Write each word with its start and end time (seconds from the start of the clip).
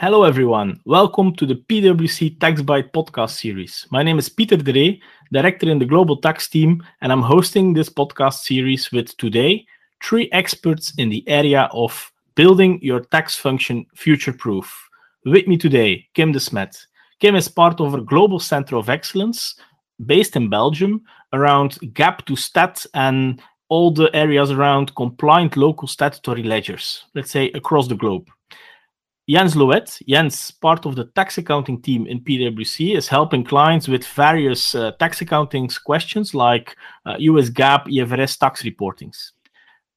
Hello, 0.00 0.22
everyone. 0.22 0.80
Welcome 0.84 1.34
to 1.34 1.44
the 1.44 1.56
PwC 1.56 2.38
Tax 2.38 2.62
Bite 2.62 2.92
podcast 2.92 3.30
series. 3.30 3.84
My 3.90 4.04
name 4.04 4.16
is 4.20 4.28
Peter 4.28 4.56
Dree, 4.56 5.02
director 5.32 5.68
in 5.68 5.80
the 5.80 5.86
global 5.86 6.16
tax 6.18 6.48
team, 6.48 6.84
and 7.00 7.10
I'm 7.10 7.20
hosting 7.20 7.72
this 7.72 7.88
podcast 7.88 8.44
series 8.44 8.92
with 8.92 9.16
today 9.16 9.66
three 10.00 10.28
experts 10.30 10.92
in 10.98 11.08
the 11.08 11.28
area 11.28 11.68
of 11.72 12.12
building 12.36 12.78
your 12.80 13.00
tax 13.00 13.34
function 13.34 13.86
future 13.96 14.32
proof. 14.32 14.72
With 15.24 15.48
me 15.48 15.56
today, 15.56 16.06
Kim 16.14 16.30
de 16.30 16.38
Smet. 16.38 16.78
Kim 17.18 17.34
is 17.34 17.48
part 17.48 17.80
of 17.80 17.94
a 17.94 18.00
global 18.00 18.38
center 18.38 18.76
of 18.76 18.88
excellence 18.88 19.56
based 20.06 20.36
in 20.36 20.48
Belgium 20.48 21.02
around 21.32 21.72
GAAP 21.92 22.24
to 22.26 22.36
STAT 22.36 22.86
and 22.94 23.42
all 23.68 23.90
the 23.90 24.14
areas 24.14 24.52
around 24.52 24.94
compliant 24.94 25.56
local 25.56 25.88
statutory 25.88 26.44
ledgers, 26.44 27.06
let's 27.16 27.32
say 27.32 27.50
across 27.50 27.88
the 27.88 27.96
globe. 27.96 28.28
Jens 29.28 29.54
Louet, 29.54 30.00
Jens, 30.08 30.50
part 30.50 30.86
of 30.86 30.96
the 30.96 31.04
tax 31.04 31.36
accounting 31.36 31.82
team 31.82 32.06
in 32.06 32.20
PwC, 32.20 32.96
is 32.96 33.08
helping 33.08 33.44
clients 33.44 33.86
with 33.86 34.06
various 34.06 34.74
uh, 34.74 34.92
tax 34.92 35.20
accounting 35.20 35.68
questions 35.84 36.34
like 36.34 36.74
uh, 37.04 37.16
US 37.18 37.50
GAAP, 37.50 37.88
IFRS 37.88 38.38
tax 38.38 38.62
reportings. 38.62 39.32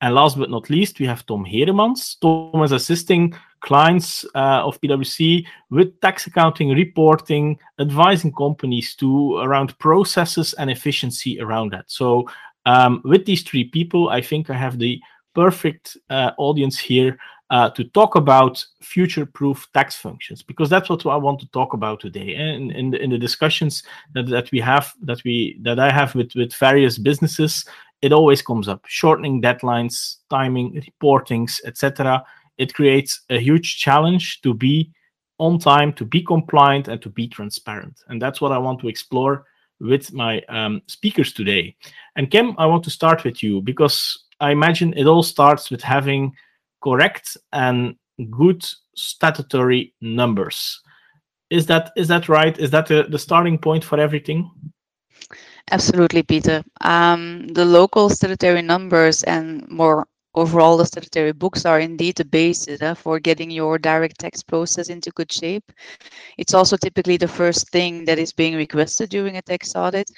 And 0.01 0.15
last 0.15 0.37
but 0.37 0.49
not 0.49 0.69
least, 0.69 0.99
we 0.99 1.05
have 1.05 1.25
Tom 1.25 1.45
Heremans. 1.45 2.19
Tom 2.19 2.61
is 2.63 2.73
assisting 2.73 3.33
clients 3.61 4.25
uh, 4.35 4.65
of 4.65 4.81
PwC 4.81 5.45
with 5.69 5.97
tax 6.01 6.27
accounting 6.27 6.71
reporting, 6.71 7.57
advising 7.79 8.33
companies 8.33 8.95
to 8.95 9.37
around 9.37 9.77
processes 9.79 10.53
and 10.55 10.69
efficiency 10.69 11.39
around 11.39 11.71
that. 11.71 11.85
So, 11.87 12.27
um, 12.65 13.01
with 13.05 13.25
these 13.25 13.43
three 13.43 13.63
people, 13.63 14.09
I 14.09 14.21
think 14.21 14.49
I 14.49 14.55
have 14.55 14.77
the 14.77 14.99
perfect 15.33 15.97
uh, 16.09 16.31
audience 16.37 16.77
here 16.77 17.17
uh, 17.51 17.69
to 17.71 17.83
talk 17.83 18.15
about 18.15 18.65
future-proof 18.81 19.67
tax 19.73 19.97
functions 19.97 20.41
because 20.41 20.69
that's 20.69 20.89
what 20.89 21.05
I 21.05 21.17
want 21.17 21.41
to 21.41 21.47
talk 21.47 21.73
about 21.73 21.99
today. 21.99 22.33
And 22.35 22.71
in 22.71 22.91
the, 22.91 23.03
in 23.03 23.09
the 23.09 23.17
discussions 23.17 23.83
that, 24.13 24.27
that 24.29 24.49
we 24.53 24.59
have, 24.59 24.93
that 25.01 25.21
we 25.25 25.59
that 25.61 25.77
I 25.77 25.91
have 25.91 26.15
with 26.15 26.31
with 26.33 26.53
various 26.55 26.97
businesses, 26.97 27.65
it 28.01 28.13
always 28.13 28.41
comes 28.41 28.69
up: 28.69 28.85
shortening 28.87 29.41
deadlines, 29.41 30.17
timing, 30.29 30.81
reportings, 30.81 31.59
etc. 31.65 32.23
It 32.57 32.73
creates 32.73 33.21
a 33.29 33.37
huge 33.37 33.77
challenge 33.77 34.41
to 34.41 34.53
be 34.53 34.89
on 35.37 35.59
time, 35.59 35.91
to 35.93 36.05
be 36.05 36.23
compliant, 36.23 36.87
and 36.87 37.01
to 37.01 37.09
be 37.09 37.27
transparent. 37.27 37.99
And 38.07 38.21
that's 38.21 38.39
what 38.39 38.53
I 38.53 38.57
want 38.59 38.79
to 38.79 38.87
explore 38.87 39.45
with 39.81 40.13
my 40.13 40.41
um, 40.47 40.81
speakers 40.87 41.33
today. 41.33 41.75
And 42.15 42.31
Kim, 42.31 42.55
I 42.57 42.65
want 42.65 42.83
to 42.85 42.89
start 42.91 43.25
with 43.25 43.43
you 43.43 43.61
because 43.61 44.25
I 44.39 44.51
imagine 44.51 44.93
it 44.93 45.07
all 45.07 45.23
starts 45.23 45.69
with 45.69 45.81
having 45.81 46.33
correct 46.81 47.37
and 47.53 47.95
good 48.29 48.65
statutory 48.95 49.93
numbers. 50.01 50.81
Is 51.49 51.65
that 51.67 51.91
is 51.95 52.07
that 52.07 52.29
right? 52.29 52.57
Is 52.57 52.71
that 52.71 52.87
the, 52.87 53.07
the 53.09 53.19
starting 53.19 53.57
point 53.57 53.83
for 53.83 53.99
everything? 53.99 54.49
Absolutely, 55.71 56.23
Peter. 56.23 56.63
Um, 56.81 57.47
the 57.49 57.65
local 57.65 58.09
statutory 58.09 58.61
numbers 58.61 59.23
and 59.23 59.67
more 59.69 60.07
overall 60.33 60.77
the 60.77 60.85
statutory 60.85 61.33
books 61.33 61.65
are 61.65 61.79
indeed 61.79 62.15
the 62.15 62.25
basis 62.25 62.81
uh, 62.81 62.95
for 62.95 63.19
getting 63.19 63.51
your 63.51 63.77
direct 63.77 64.19
tax 64.19 64.41
process 64.41 64.89
into 64.89 65.11
good 65.11 65.31
shape. 65.31 65.71
It's 66.37 66.53
also 66.53 66.77
typically 66.77 67.17
the 67.17 67.27
first 67.27 67.69
thing 67.69 68.05
that 68.05 68.17
is 68.17 68.31
being 68.31 68.55
requested 68.55 69.09
during 69.09 69.37
a 69.37 69.41
tax 69.41 69.75
audit. 69.75 70.09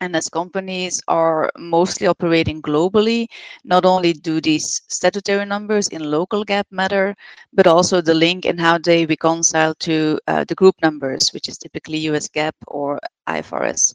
And 0.00 0.14
as 0.14 0.28
companies 0.28 1.02
are 1.08 1.50
mostly 1.56 2.06
operating 2.06 2.60
globally, 2.60 3.28
not 3.64 3.86
only 3.86 4.12
do 4.12 4.40
these 4.42 4.82
statutory 4.88 5.46
numbers 5.46 5.88
in 5.88 6.10
local 6.10 6.44
GAAP 6.44 6.64
matter, 6.70 7.16
but 7.54 7.66
also 7.66 8.02
the 8.02 8.14
link 8.14 8.44
and 8.44 8.60
how 8.60 8.76
they 8.76 9.06
reconcile 9.06 9.74
to 9.76 10.20
uh, 10.26 10.44
the 10.44 10.54
group 10.54 10.74
numbers, 10.82 11.30
which 11.32 11.48
is 11.48 11.56
typically 11.56 11.98
US 12.10 12.28
GAAP 12.28 12.52
or 12.66 13.00
IFRS. 13.26 13.94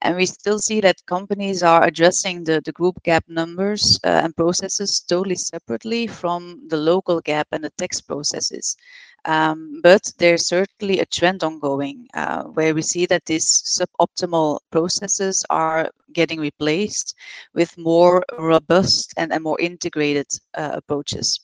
And 0.00 0.16
we 0.16 0.26
still 0.26 0.58
see 0.58 0.80
that 0.80 1.04
companies 1.06 1.62
are 1.62 1.84
addressing 1.84 2.44
the, 2.44 2.62
the 2.64 2.72
group 2.72 3.02
GAAP 3.04 3.28
numbers 3.28 4.00
uh, 4.04 4.22
and 4.24 4.34
processes 4.34 5.00
totally 5.00 5.34
separately 5.34 6.06
from 6.06 6.62
the 6.68 6.76
local 6.78 7.20
GAAP 7.20 7.44
and 7.52 7.64
the 7.64 7.70
tax 7.70 8.00
processes. 8.00 8.76
Um, 9.24 9.80
but 9.82 10.10
there's 10.18 10.46
certainly 10.46 11.00
a 11.00 11.06
trend 11.06 11.42
ongoing 11.42 12.08
uh, 12.14 12.44
where 12.44 12.74
we 12.74 12.82
see 12.82 13.04
that 13.06 13.26
these 13.26 13.46
suboptimal 13.46 14.60
processes 14.70 15.44
are 15.50 15.90
getting 16.12 16.40
replaced 16.40 17.14
with 17.54 17.76
more 17.76 18.24
robust 18.38 19.12
and, 19.16 19.32
and 19.32 19.42
more 19.42 19.60
integrated 19.60 20.26
uh, 20.54 20.70
approaches. 20.74 21.40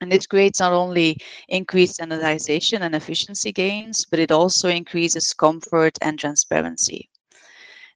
And 0.00 0.12
this 0.12 0.26
creates 0.26 0.60
not 0.60 0.72
only 0.72 1.16
increased 1.48 1.94
standardization 1.94 2.82
and 2.82 2.94
efficiency 2.94 3.50
gains, 3.50 4.04
but 4.04 4.18
it 4.18 4.30
also 4.30 4.68
increases 4.68 5.32
comfort 5.32 5.96
and 6.02 6.18
transparency. 6.18 7.08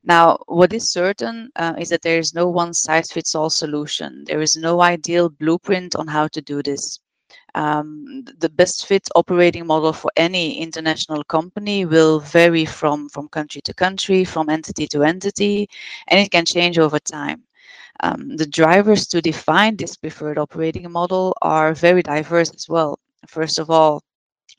Now, 0.03 0.39
what 0.47 0.73
is 0.73 0.91
certain 0.91 1.51
uh, 1.57 1.75
is 1.79 1.91
that 1.91 2.01
there 2.01 2.19
is 2.19 2.33
no 2.33 2.49
one 2.49 2.73
size 2.73 3.13
fits 3.13 3.35
all 3.35 3.51
solution. 3.51 4.25
There 4.25 4.41
is 4.41 4.57
no 4.57 4.81
ideal 4.81 5.29
blueprint 5.29 5.95
on 5.95 6.07
how 6.07 6.29
to 6.29 6.41
do 6.41 6.63
this. 6.63 7.01
Um, 7.55 8.25
the 8.39 8.49
best 8.49 8.87
fit 8.87 9.09
operating 9.15 9.67
model 9.67 9.93
for 9.93 10.11
any 10.17 10.61
international 10.61 11.25
company 11.25 11.85
will 11.85 12.21
vary 12.21 12.65
from, 12.65 13.09
from 13.09 13.29
country 13.29 13.61
to 13.63 13.75
country, 13.75 14.25
from 14.25 14.49
entity 14.49 14.87
to 14.89 15.03
entity, 15.03 15.69
and 16.09 16.21
it 16.21 16.31
can 16.31 16.45
change 16.45 16.79
over 16.79 16.99
time. 16.99 17.43
Um, 18.01 18.37
the 18.37 18.47
drivers 18.47 19.07
to 19.09 19.21
define 19.21 19.77
this 19.77 19.97
preferred 19.97 20.39
operating 20.39 20.91
model 20.91 21.37
are 21.43 21.75
very 21.75 22.03
diverse 22.03 22.51
as 22.55 22.69
well. 22.69 22.99
First 23.27 23.59
of 23.59 23.71
all, 23.71 24.03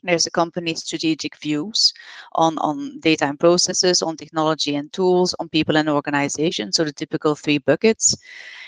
there's 0.03 0.25
a 0.25 0.31
company's 0.31 0.83
strategic 0.83 1.37
views 1.37 1.93
on, 2.33 2.57
on 2.57 2.99
data 2.99 3.25
and 3.25 3.39
processes, 3.39 4.01
on 4.01 4.17
technology 4.17 4.75
and 4.75 4.91
tools, 4.93 5.35
on 5.39 5.49
people 5.49 5.77
and 5.77 5.89
organization. 5.89 6.71
So 6.71 6.83
the 6.83 6.91
typical 6.91 7.35
three 7.35 7.59
buckets. 7.59 8.15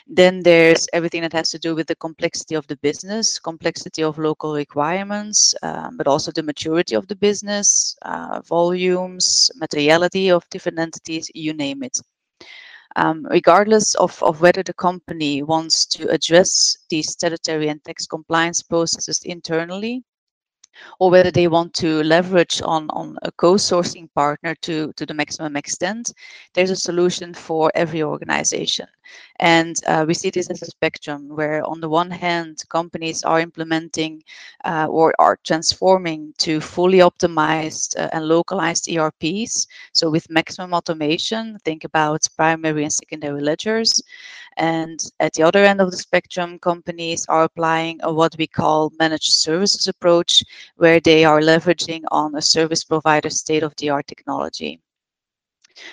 Then 0.06 0.44
there's 0.44 0.88
everything 0.92 1.22
that 1.22 1.34
has 1.34 1.50
to 1.52 1.60
do 1.60 1.76
with 1.76 1.88
the 1.88 1.96
complexity 1.96 2.56
of 2.56 2.68
the 2.68 2.76
business, 2.78 3.40
complexity 3.40 4.04
of 4.04 4.18
local 4.18 4.54
requirements, 4.54 5.56
um, 5.64 5.96
but 5.98 6.08
also 6.08 6.32
the 6.32 6.44
maturity 6.44 6.96
of 6.96 7.08
the 7.08 7.16
business, 7.16 7.96
uh, 8.02 8.42
volumes, 8.42 9.50
materiality 9.56 10.30
of 10.30 10.48
different 10.50 10.78
entities, 10.78 11.32
you 11.34 11.54
name 11.54 11.84
it. 11.84 11.98
Um, 12.96 13.26
regardless 13.32 13.96
of, 13.96 14.22
of 14.22 14.42
whether 14.42 14.62
the 14.62 14.74
company 14.74 15.42
wants 15.42 15.86
to 15.88 16.10
address 16.10 16.78
these 16.90 17.10
statutory 17.10 17.70
and 17.70 17.84
tax 17.84 18.06
compliance 18.06 18.62
processes 18.62 19.22
internally 19.24 20.04
or 21.00 21.10
whether 21.12 21.32
they 21.32 21.48
want 21.48 21.74
to 21.76 22.04
leverage 22.04 22.62
on, 22.64 22.90
on 22.90 23.18
a 23.24 23.32
co-sourcing 23.32 24.08
partner 24.14 24.56
to, 24.62 24.92
to 24.94 25.06
the 25.06 25.14
maximum 25.14 25.56
extent, 25.56 26.14
there's 26.54 26.70
a 26.72 26.76
solution 26.76 27.34
for 27.34 27.72
every 27.76 28.04
organization. 28.04 28.88
And 29.40 29.76
uh, 29.88 30.06
we 30.08 30.14
see 30.14 30.30
this 30.30 30.50
as 30.50 30.62
a 30.62 30.66
spectrum 30.66 31.30
where 31.30 31.64
on 31.66 31.82
the 31.82 31.90
one 31.90 32.10
hand, 32.10 32.64
companies 32.70 33.24
are 33.24 33.40
implementing 33.40 34.24
uh, 34.66 34.88
or 34.90 35.14
are 35.20 35.38
transforming 35.44 36.34
to 36.40 36.60
fully 36.62 37.00
optimized 37.00 37.98
uh, 37.98 38.10
and 38.14 38.28
localized 38.28 38.90
ERPs. 38.90 39.68
So 39.92 40.10
with 40.10 40.30
maximum 40.30 40.74
automation, 40.74 41.58
think 41.64 41.84
about 41.84 42.26
primary 42.36 42.84
and 42.84 42.94
secondary 42.94 43.42
ledgers. 43.42 44.02
And 44.58 45.04
at 45.20 45.34
the 45.34 45.44
other 45.44 45.64
end 45.64 45.82
of 45.82 45.92
the 45.92 45.98
spectrum, 45.98 46.60
companies 46.60 47.26
are 47.28 47.44
applying 47.44 48.00
a, 48.04 48.14
what 48.14 48.36
we 48.38 48.48
call 48.48 48.92
managed 49.00 49.34
services 49.34 49.88
approach, 49.88 50.44
where 50.76 51.00
they 51.00 51.26
are 51.26 51.42
leveraging 51.42 52.04
on 52.12 52.36
a 52.36 52.42
service 52.42 52.84
provider 52.84 53.30
state-of-the-art 53.30 54.08
technology. 54.08 54.80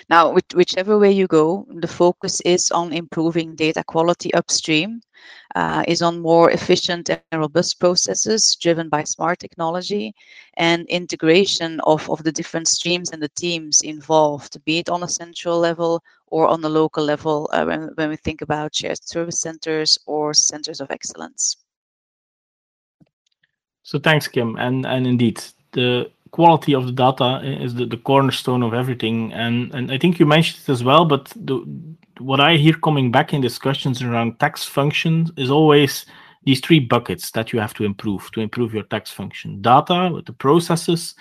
Now, 0.09 0.37
whichever 0.53 0.99
way 0.99 1.11
you 1.11 1.25
go, 1.25 1.65
the 1.69 1.87
focus 1.87 2.39
is 2.41 2.69
on 2.69 2.93
improving 2.93 3.55
data 3.55 3.83
quality 3.83 4.31
upstream, 4.33 5.01
uh, 5.55 5.83
is 5.87 6.01
on 6.01 6.21
more 6.21 6.51
efficient 6.51 7.09
and 7.09 7.21
robust 7.33 7.79
processes 7.79 8.55
driven 8.55 8.89
by 8.89 9.03
smart 9.03 9.39
technology 9.39 10.13
and 10.57 10.87
integration 10.87 11.79
of, 11.81 12.09
of 12.09 12.23
the 12.23 12.31
different 12.31 12.67
streams 12.67 13.11
and 13.11 13.21
the 13.21 13.29
teams 13.29 13.81
involved, 13.81 14.63
be 14.65 14.79
it 14.79 14.89
on 14.89 15.03
a 15.03 15.07
central 15.07 15.59
level 15.59 16.03
or 16.27 16.47
on 16.47 16.63
a 16.63 16.69
local 16.69 17.03
level 17.03 17.49
uh, 17.53 17.65
when, 17.65 17.91
when 17.95 18.09
we 18.09 18.15
think 18.15 18.41
about 18.41 18.75
shared 18.75 19.03
service 19.03 19.39
centers 19.39 19.97
or 20.05 20.33
centers 20.33 20.81
of 20.81 20.91
excellence. 20.91 21.57
So 23.83 23.99
thanks, 23.99 24.27
Kim. 24.27 24.55
And, 24.57 24.85
and 24.85 25.07
indeed, 25.07 25.43
the 25.71 26.11
quality 26.31 26.73
of 26.73 26.85
the 26.85 26.91
data 26.91 27.41
is 27.43 27.75
the, 27.75 27.85
the 27.85 27.97
cornerstone 27.97 28.63
of 28.63 28.73
everything. 28.73 29.33
And 29.33 29.73
and 29.73 29.91
I 29.91 29.97
think 29.97 30.19
you 30.19 30.25
mentioned 30.25 30.63
it 30.63 30.71
as 30.71 30.83
well, 30.83 31.05
but 31.05 31.25
the, 31.35 31.65
what 32.19 32.39
I 32.39 32.55
hear 32.55 32.73
coming 32.73 33.11
back 33.11 33.33
in 33.33 33.41
discussions 33.41 34.01
around 34.01 34.39
tax 34.39 34.63
functions 34.63 35.31
is 35.37 35.49
always 35.49 36.05
these 36.43 36.59
three 36.59 36.79
buckets 36.79 37.31
that 37.31 37.53
you 37.53 37.59
have 37.59 37.73
to 37.75 37.83
improve 37.83 38.31
to 38.31 38.41
improve 38.41 38.73
your 38.73 38.83
tax 38.83 39.11
function 39.11 39.61
data 39.61 40.09
with 40.13 40.25
the 40.25 40.33
processes 40.33 41.13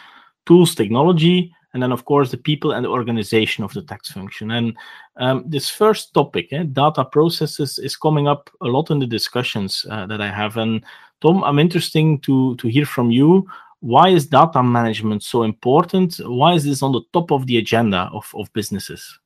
tools 0.47 0.75
technology 0.75 1.55
and 1.75 1.83
then 1.83 1.93
of 1.93 2.07
course 2.07 2.31
the 2.31 2.39
people 2.39 2.73
and 2.73 2.85
the 2.85 2.89
organization 2.89 3.63
of 3.63 3.73
the 3.75 3.83
tax 3.83 4.11
function 4.11 4.53
and 4.53 4.75
um, 5.17 5.45
this 5.47 5.69
first 5.69 6.15
topic 6.15 6.49
eh, 6.53 6.65
data 6.73 7.05
processes 7.05 7.79
is 7.79 7.97
coming 7.97 8.27
up 8.27 8.49
a 8.63 8.67
lot 8.67 8.91
in 8.91 8.99
the 8.99 9.07
discussions 9.07 9.85
uh, 9.91 10.07
that 10.07 10.23
i 10.23 10.29
have 10.29 10.57
and 10.57 10.83
tom 11.21 11.45
i'm 11.45 11.59
interesting 11.59 12.19
to 12.21 12.57
to 12.57 12.67
hear 12.69 12.87
from 12.87 13.11
you 13.11 13.47
why 13.81 14.11
is 14.11 14.27
data 14.27 14.63
management 14.63 15.23
so 15.23 15.43
important? 15.43 16.17
Why 16.19 16.53
is 16.55 16.65
this 16.65 16.83
on 16.83 16.93
the 16.93 17.01
top 17.13 17.33
of 17.33 17.47
the 17.47 17.57
agenda 17.57 18.11
of, 18.13 18.31
of 18.35 18.53
businesses? 18.53 19.19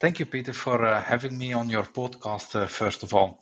Thank 0.00 0.20
you, 0.20 0.26
Peter, 0.26 0.52
for 0.52 0.84
uh, 0.84 1.02
having 1.02 1.36
me 1.36 1.52
on 1.52 1.68
your 1.68 1.82
podcast, 1.82 2.54
uh, 2.54 2.66
first 2.68 3.02
of 3.02 3.14
all. 3.14 3.40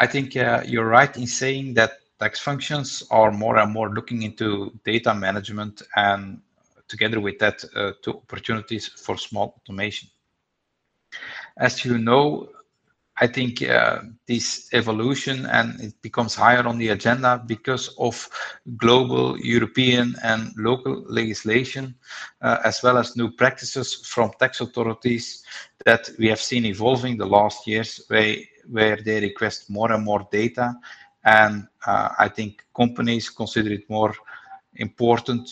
I 0.00 0.06
think 0.08 0.36
uh, 0.36 0.62
you're 0.66 0.88
right 0.88 1.16
in 1.16 1.26
saying 1.28 1.74
that 1.74 1.92
tax 2.18 2.40
functions 2.40 3.04
are 3.12 3.30
more 3.30 3.58
and 3.58 3.72
more 3.72 3.90
looking 3.90 4.22
into 4.22 4.72
data 4.84 5.14
management 5.14 5.82
and 5.94 6.40
together 6.88 7.20
with 7.20 7.38
that 7.38 7.64
uh, 7.76 7.92
to 8.02 8.14
opportunities 8.14 8.88
for 8.88 9.16
small 9.16 9.54
automation. 9.60 10.08
As 11.58 11.84
you 11.84 11.98
know, 11.98 12.48
I 13.16 13.28
think 13.28 13.62
uh, 13.62 14.00
this 14.26 14.68
evolution 14.72 15.46
and 15.46 15.80
it 15.80 15.94
becomes 16.02 16.34
higher 16.34 16.66
on 16.66 16.78
the 16.78 16.88
agenda 16.88 17.40
because 17.46 17.94
of 17.98 18.28
global, 18.76 19.38
European, 19.38 20.16
and 20.24 20.52
local 20.56 21.04
legislation, 21.08 21.94
uh, 22.42 22.58
as 22.64 22.82
well 22.82 22.98
as 22.98 23.16
new 23.16 23.30
practices 23.30 23.94
from 24.04 24.32
tax 24.40 24.60
authorities 24.60 25.44
that 25.84 26.10
we 26.18 26.28
have 26.28 26.40
seen 26.40 26.64
evolving 26.64 27.16
the 27.16 27.26
last 27.26 27.66
years, 27.66 28.04
where, 28.08 28.36
where 28.70 28.96
they 28.96 29.20
request 29.20 29.70
more 29.70 29.92
and 29.92 30.04
more 30.04 30.26
data. 30.32 30.74
And 31.24 31.66
uh, 31.86 32.10
I 32.18 32.28
think 32.28 32.64
companies 32.76 33.30
consider 33.30 33.72
it 33.72 33.88
more 33.88 34.14
important 34.76 35.48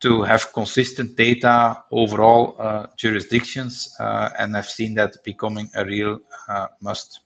to 0.00 0.22
have 0.22 0.52
consistent 0.52 1.16
data 1.16 1.82
over 1.90 2.22
all 2.22 2.56
uh, 2.58 2.86
jurisdictions, 2.96 3.94
uh, 3.98 4.28
and 4.38 4.54
I've 4.56 4.68
seen 4.68 4.94
that 4.94 5.16
becoming 5.24 5.70
a 5.74 5.84
real 5.84 6.20
uh, 6.48 6.66
must. 6.82 7.20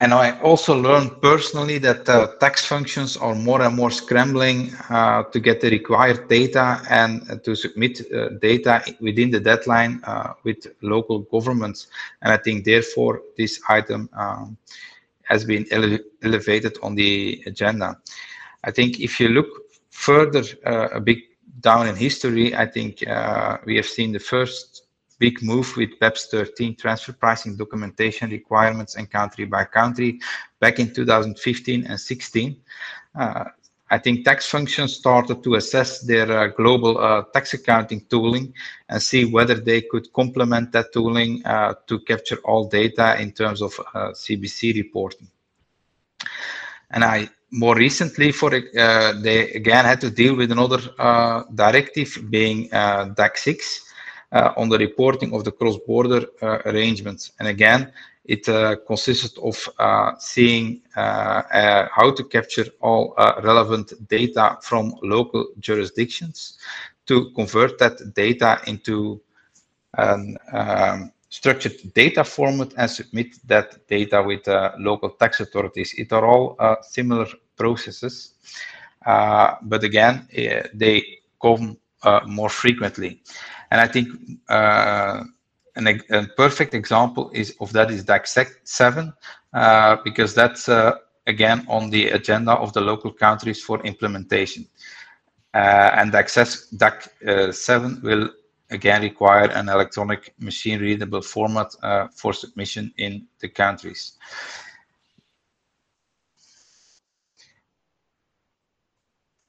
And 0.00 0.12
I 0.12 0.38
also 0.40 0.78
learned 0.78 1.22
personally 1.22 1.78
that 1.78 2.06
uh, 2.06 2.26
tax 2.38 2.66
functions 2.66 3.16
are 3.16 3.34
more 3.34 3.62
and 3.62 3.74
more 3.74 3.90
scrambling 3.90 4.74
uh, 4.90 5.22
to 5.22 5.40
get 5.40 5.62
the 5.62 5.70
required 5.70 6.28
data 6.28 6.82
and 6.90 7.42
to 7.44 7.54
submit 7.54 8.02
uh, 8.12 8.28
data 8.42 8.84
within 9.00 9.30
the 9.30 9.40
deadline 9.40 10.02
with 10.44 10.66
local 10.82 11.20
governments. 11.20 11.86
And 12.20 12.30
I 12.30 12.36
think 12.36 12.64
therefore 12.64 13.22
this 13.38 13.58
item 13.70 14.10
um, 14.12 14.58
has 15.22 15.44
been 15.44 15.66
ele 15.70 15.98
elevated 16.22 16.78
on 16.82 16.94
the 16.94 17.42
agenda. 17.46 17.96
I 18.64 18.70
think 18.72 19.00
if 19.00 19.18
you 19.18 19.28
look 19.28 19.48
further 19.90 20.42
uh, 20.66 20.88
a 20.92 21.00
bit 21.00 21.18
down 21.60 21.88
in 21.88 21.96
history, 21.96 22.54
I 22.54 22.66
think 22.66 23.06
uh, 23.08 23.58
we 23.64 23.76
have 23.76 23.86
seen 23.86 24.12
the 24.12 24.18
first 24.18 24.85
big 25.18 25.42
move 25.42 25.76
with 25.76 25.98
BEPS 26.00 26.26
13 26.30 26.76
transfer 26.76 27.12
pricing 27.12 27.56
documentation 27.56 28.30
requirements 28.30 28.96
and 28.96 29.10
country 29.10 29.44
by 29.44 29.64
country 29.64 30.20
back 30.60 30.78
in 30.78 30.92
2015 30.92 31.86
and 31.86 32.00
16. 32.00 32.56
Uh, 33.18 33.44
I 33.88 33.98
think 33.98 34.24
tax 34.24 34.46
functions 34.46 34.94
started 34.94 35.44
to 35.44 35.54
assess 35.54 36.00
their 36.00 36.30
uh, 36.30 36.46
global 36.48 36.98
uh, 36.98 37.22
tax 37.32 37.54
accounting 37.54 38.00
tooling 38.10 38.52
and 38.88 39.00
see 39.00 39.24
whether 39.24 39.54
they 39.54 39.82
could 39.82 40.12
complement 40.12 40.72
that 40.72 40.92
tooling 40.92 41.44
uh, 41.46 41.74
to 41.86 42.00
capture 42.00 42.38
all 42.44 42.68
data 42.68 43.20
in 43.20 43.30
terms 43.30 43.62
of 43.62 43.72
CBC 43.72 44.74
reporting. 44.74 45.28
And 46.90 47.04
I 47.04 47.28
more 47.50 47.76
recently, 47.76 48.32
for 48.32 48.54
uh, 48.54 49.12
they 49.20 49.50
again 49.52 49.84
had 49.84 50.00
to 50.00 50.10
deal 50.10 50.36
with 50.36 50.50
another 50.50 50.80
uh, 50.98 51.44
directive, 51.54 52.18
being 52.30 52.72
uh, 52.72 53.06
DAC 53.06 53.36
6, 53.36 53.56
uh, 53.56 53.85
on 54.56 54.68
the 54.68 54.78
reporting 54.78 55.34
of 55.34 55.44
the 55.44 55.52
cross-border 55.52 56.26
uh, 56.42 56.58
arrangements. 56.66 57.32
And 57.38 57.48
again, 57.48 57.92
it 58.24 58.48
uh, 58.48 58.76
consisted 58.86 59.38
of 59.38 59.56
seeing 60.20 60.82
how 60.94 62.12
to 62.16 62.24
capture 62.24 62.66
all 62.80 63.14
relevant 63.42 63.92
data 64.08 64.58
from 64.62 64.94
local 65.02 65.46
jurisdictions 65.60 66.58
to 67.06 67.30
convert 67.34 67.78
that 67.78 68.14
data 68.14 68.60
into 68.66 69.20
an 69.96 70.36
um, 70.52 71.12
structured 71.28 71.76
data 71.94 72.24
format 72.24 72.72
and 72.76 72.90
submit 72.90 73.36
that 73.46 73.86
data 73.88 74.22
with 74.22 74.46
uh, 74.48 74.72
local 74.78 75.10
tax 75.10 75.40
authorities. 75.40 75.94
It 75.98 76.12
are 76.12 76.24
all 76.26 76.56
uh, 76.58 76.76
similar 76.82 77.26
processes, 77.56 78.34
uh, 79.04 79.54
but 79.62 79.84
again, 79.84 80.28
uh, 80.36 80.68
they 80.74 81.18
come 81.40 81.76
uh, 82.02 82.20
more 82.26 82.48
frequently. 82.48 83.20
And 83.70 83.80
I 83.80 83.86
think 83.86 84.08
uh, 84.48 85.24
an, 85.76 86.00
a 86.10 86.26
perfect 86.36 86.74
example 86.74 87.30
is 87.34 87.56
of 87.60 87.72
that 87.72 87.90
is 87.90 88.04
DAC 88.04 88.48
7, 88.64 89.12
because 90.04 90.34
that's 90.34 90.68
again 91.26 91.66
on 91.68 91.90
the 91.90 92.10
agenda 92.10 92.52
of 92.52 92.72
the 92.72 92.80
local 92.80 93.12
countries 93.12 93.62
for 93.62 93.82
implementation. 93.82 94.66
and 95.54 96.12
DAC, 96.12 96.28
DAC 96.76 97.54
7 97.54 98.00
will 98.02 98.30
again 98.70 99.02
require 99.02 99.50
an 99.50 99.68
electronic 99.68 100.34
machine 100.38 100.80
readable 100.80 101.22
format 101.22 101.68
uh, 101.82 102.08
for 102.14 102.32
submission 102.32 102.92
in 102.98 103.26
the 103.40 103.48
countries. 103.48 104.12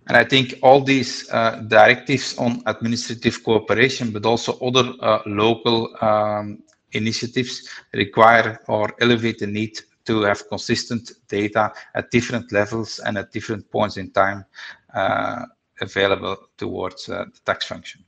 And 0.07 0.15
I 0.15 0.23
think 0.23 0.55
all 0.61 0.81
these 0.81 1.29
uh, 1.31 1.63
directives 1.67 2.37
on 2.37 2.63
administrative 2.65 3.43
cooperation, 3.43 4.11
but 4.11 4.25
also 4.25 4.57
other 4.59 4.93
uh, 5.01 5.19
local 5.25 5.95
um, 6.01 6.63
initiatives 6.93 7.67
require 7.93 8.59
or 8.67 8.93
elevate 9.01 9.39
the 9.39 9.47
need 9.47 9.79
to 10.05 10.21
have 10.21 10.47
consistent 10.47 11.11
data 11.27 11.73
at 11.93 12.09
different 12.11 12.51
levels 12.53 12.99
and 12.99 13.17
at 13.17 13.31
different 13.31 13.69
points 13.69 13.97
in 13.97 14.09
time 14.11 14.45
uh, 14.93 15.45
available 15.81 16.37
towards 16.57 17.09
uh, 17.09 17.25
the 17.25 17.39
tax 17.45 17.65
function. 17.65 18.03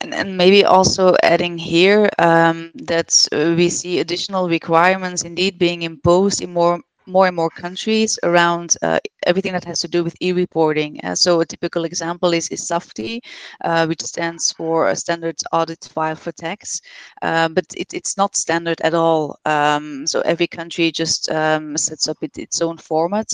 And, 0.00 0.14
and 0.14 0.36
maybe 0.36 0.64
also 0.64 1.16
adding 1.24 1.58
here 1.58 2.08
um, 2.18 2.70
that 2.74 3.28
we 3.32 3.68
see 3.68 3.98
additional 3.98 4.48
requirements 4.48 5.22
indeed 5.22 5.58
being 5.58 5.82
imposed 5.82 6.40
in 6.40 6.52
more 6.52 6.80
more 7.06 7.26
and 7.26 7.36
more 7.36 7.50
countries 7.50 8.18
around 8.22 8.76
uh, 8.82 8.98
everything 9.26 9.52
that 9.52 9.64
has 9.64 9.80
to 9.80 9.88
do 9.88 10.04
with 10.04 10.16
e-reporting. 10.20 11.00
Uh, 11.04 11.14
so 11.14 11.40
a 11.40 11.46
typical 11.46 11.84
example 11.84 12.32
is, 12.32 12.48
is 12.48 12.66
SAF-T, 12.66 13.20
uh, 13.64 13.86
which 13.86 14.02
stands 14.02 14.52
for 14.52 14.88
a 14.88 14.96
standard 14.96 15.36
audit 15.52 15.84
file 15.92 16.16
for 16.16 16.32
tax, 16.32 16.80
uh, 17.22 17.48
but 17.48 17.64
it, 17.76 17.92
it's 17.94 18.16
not 18.16 18.36
standard 18.36 18.80
at 18.82 18.94
all. 18.94 19.38
Um, 19.44 20.06
so 20.06 20.20
every 20.22 20.46
country 20.46 20.90
just 20.90 21.30
um, 21.30 21.76
sets 21.76 22.08
up 22.08 22.18
it, 22.22 22.38
its 22.38 22.60
own 22.60 22.78
format. 22.78 23.32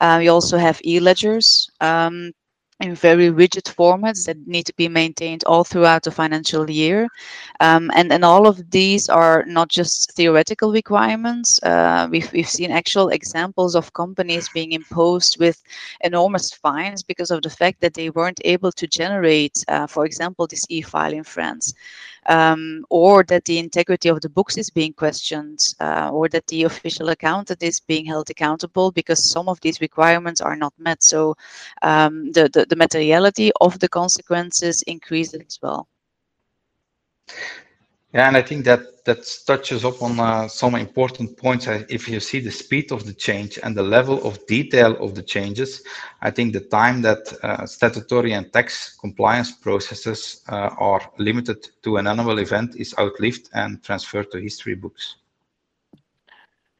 We 0.00 0.28
also 0.28 0.58
have 0.58 0.80
e-ledgers. 0.84 1.70
Um, 1.80 2.32
in 2.80 2.94
very 2.94 3.30
rigid 3.30 3.64
formats 3.64 4.26
that 4.26 4.46
need 4.46 4.66
to 4.66 4.74
be 4.74 4.88
maintained 4.88 5.44
all 5.44 5.64
throughout 5.64 6.02
the 6.02 6.10
financial 6.10 6.68
year. 6.70 7.08
Um, 7.60 7.90
and, 7.94 8.12
and 8.12 8.24
all 8.24 8.46
of 8.46 8.70
these 8.70 9.08
are 9.08 9.44
not 9.46 9.68
just 9.68 10.12
theoretical 10.12 10.72
requirements. 10.72 11.62
Uh, 11.62 12.08
we've, 12.10 12.32
we've 12.32 12.48
seen 12.48 12.70
actual 12.70 13.10
examples 13.10 13.74
of 13.74 13.92
companies 13.92 14.48
being 14.48 14.72
imposed 14.72 15.38
with 15.38 15.62
enormous 16.00 16.52
fines 16.52 17.02
because 17.02 17.30
of 17.30 17.42
the 17.42 17.50
fact 17.50 17.80
that 17.80 17.94
they 17.94 18.10
weren't 18.10 18.40
able 18.44 18.72
to 18.72 18.86
generate, 18.86 19.62
uh, 19.68 19.86
for 19.86 20.06
example, 20.06 20.46
this 20.46 20.64
e-file 20.68 21.12
in 21.12 21.24
France 21.24 21.74
um, 22.30 22.84
or 22.90 23.24
that 23.24 23.44
the 23.44 23.58
integrity 23.58 24.08
of 24.08 24.20
the 24.20 24.28
books 24.28 24.56
is 24.56 24.70
being 24.70 24.92
questioned, 24.92 25.58
uh, 25.80 26.10
or 26.12 26.28
that 26.28 26.46
the 26.46 26.62
official 26.62 27.08
accountant 27.08 27.62
is 27.62 27.80
being 27.80 28.06
held 28.06 28.30
accountable 28.30 28.92
because 28.92 29.30
some 29.30 29.48
of 29.48 29.60
these 29.60 29.80
requirements 29.80 30.40
are 30.40 30.56
not 30.56 30.72
met. 30.78 31.02
So 31.02 31.36
um, 31.82 32.30
the, 32.30 32.48
the, 32.48 32.66
the 32.66 32.76
materiality 32.76 33.50
of 33.60 33.78
the 33.80 33.88
consequences 33.88 34.82
increases 34.82 35.42
as 35.46 35.58
well. 35.60 35.88
Yeah, 38.12 38.26
and 38.26 38.36
I 38.36 38.42
think 38.42 38.64
that 38.64 39.04
that 39.04 39.24
touches 39.46 39.84
up 39.84 40.02
on 40.02 40.18
uh, 40.18 40.48
some 40.48 40.74
important 40.74 41.36
points. 41.36 41.66
If 41.66 42.08
you 42.08 42.20
see 42.20 42.40
the 42.40 42.50
speed 42.50 42.92
of 42.92 43.06
the 43.06 43.14
change 43.14 43.58
and 43.62 43.76
the 43.76 43.82
level 43.82 44.22
of 44.26 44.44
detail 44.46 44.96
of 44.96 45.14
the 45.14 45.22
changes, 45.22 45.82
I 46.20 46.30
think 46.30 46.52
the 46.52 46.60
time 46.60 47.02
that 47.02 47.32
uh, 47.42 47.66
statutory 47.66 48.32
and 48.32 48.52
tax 48.52 48.96
compliance 49.00 49.52
processes 49.52 50.42
uh, 50.48 50.70
are 50.78 51.00
limited 51.18 51.68
to 51.82 51.96
an 51.96 52.06
annual 52.06 52.38
event 52.40 52.76
is 52.76 52.94
outlived 52.98 53.48
and 53.54 53.82
transferred 53.82 54.30
to 54.32 54.40
history 54.40 54.74
books. 54.74 55.16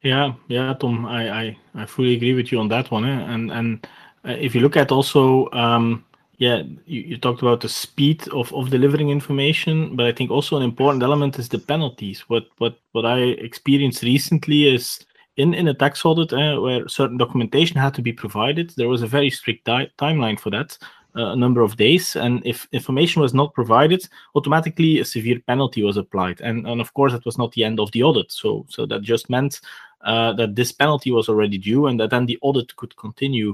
Yeah, 0.01 0.33
yeah, 0.47 0.73
Tom, 0.73 1.05
I, 1.05 1.29
I, 1.29 1.57
I 1.75 1.85
fully 1.85 2.15
agree 2.15 2.33
with 2.33 2.51
you 2.51 2.59
on 2.59 2.67
that 2.69 2.91
one. 2.91 3.05
Eh? 3.05 3.33
And 3.33 3.51
and 3.51 3.87
uh, 4.25 4.35
if 4.39 4.53
you 4.55 4.61
look 4.61 4.77
at 4.77 4.91
also 4.91 5.49
um, 5.53 6.03
yeah, 6.41 6.63
you, 6.87 7.01
you 7.01 7.17
talked 7.17 7.43
about 7.43 7.61
the 7.61 7.69
speed 7.69 8.27
of, 8.29 8.51
of 8.51 8.71
delivering 8.71 9.09
information, 9.09 9.95
but 9.95 10.07
I 10.07 10.11
think 10.11 10.31
also 10.31 10.57
an 10.57 10.63
important 10.63 11.03
element 11.03 11.37
is 11.37 11.47
the 11.47 11.59
penalties. 11.59 12.21
What 12.21 12.45
what 12.57 12.79
what 12.93 13.05
I 13.05 13.19
experienced 13.19 14.01
recently 14.01 14.73
is 14.73 15.05
in 15.37 15.53
in 15.53 15.67
a 15.67 15.73
tax 15.75 16.03
audit 16.03 16.33
uh, 16.33 16.59
where 16.59 16.87
certain 16.87 17.17
documentation 17.17 17.77
had 17.77 17.93
to 17.93 18.01
be 18.01 18.11
provided. 18.11 18.71
There 18.71 18.89
was 18.89 19.03
a 19.03 19.07
very 19.07 19.29
strict 19.29 19.67
timeline 19.67 20.39
for 20.39 20.49
that, 20.49 20.79
uh, 21.15 21.27
a 21.27 21.35
number 21.35 21.61
of 21.61 21.77
days, 21.77 22.15
and 22.15 22.41
if 22.43 22.67
information 22.71 23.21
was 23.21 23.35
not 23.35 23.53
provided, 23.53 24.09
automatically 24.33 24.97
a 24.99 25.05
severe 25.05 25.39
penalty 25.45 25.83
was 25.83 25.95
applied. 25.95 26.41
And 26.41 26.65
and 26.65 26.81
of 26.81 26.91
course, 26.95 27.11
that 27.11 27.25
was 27.25 27.37
not 27.37 27.51
the 27.51 27.63
end 27.63 27.79
of 27.79 27.91
the 27.91 28.01
audit. 28.01 28.31
So 28.31 28.65
so 28.67 28.87
that 28.87 29.03
just 29.03 29.29
meant 29.29 29.61
uh, 30.01 30.33
that 30.33 30.55
this 30.55 30.71
penalty 30.71 31.11
was 31.11 31.29
already 31.29 31.59
due 31.59 31.85
and 31.85 31.99
that 31.99 32.09
then 32.09 32.25
the 32.25 32.39
audit 32.41 32.75
could 32.77 32.95
continue. 32.95 33.53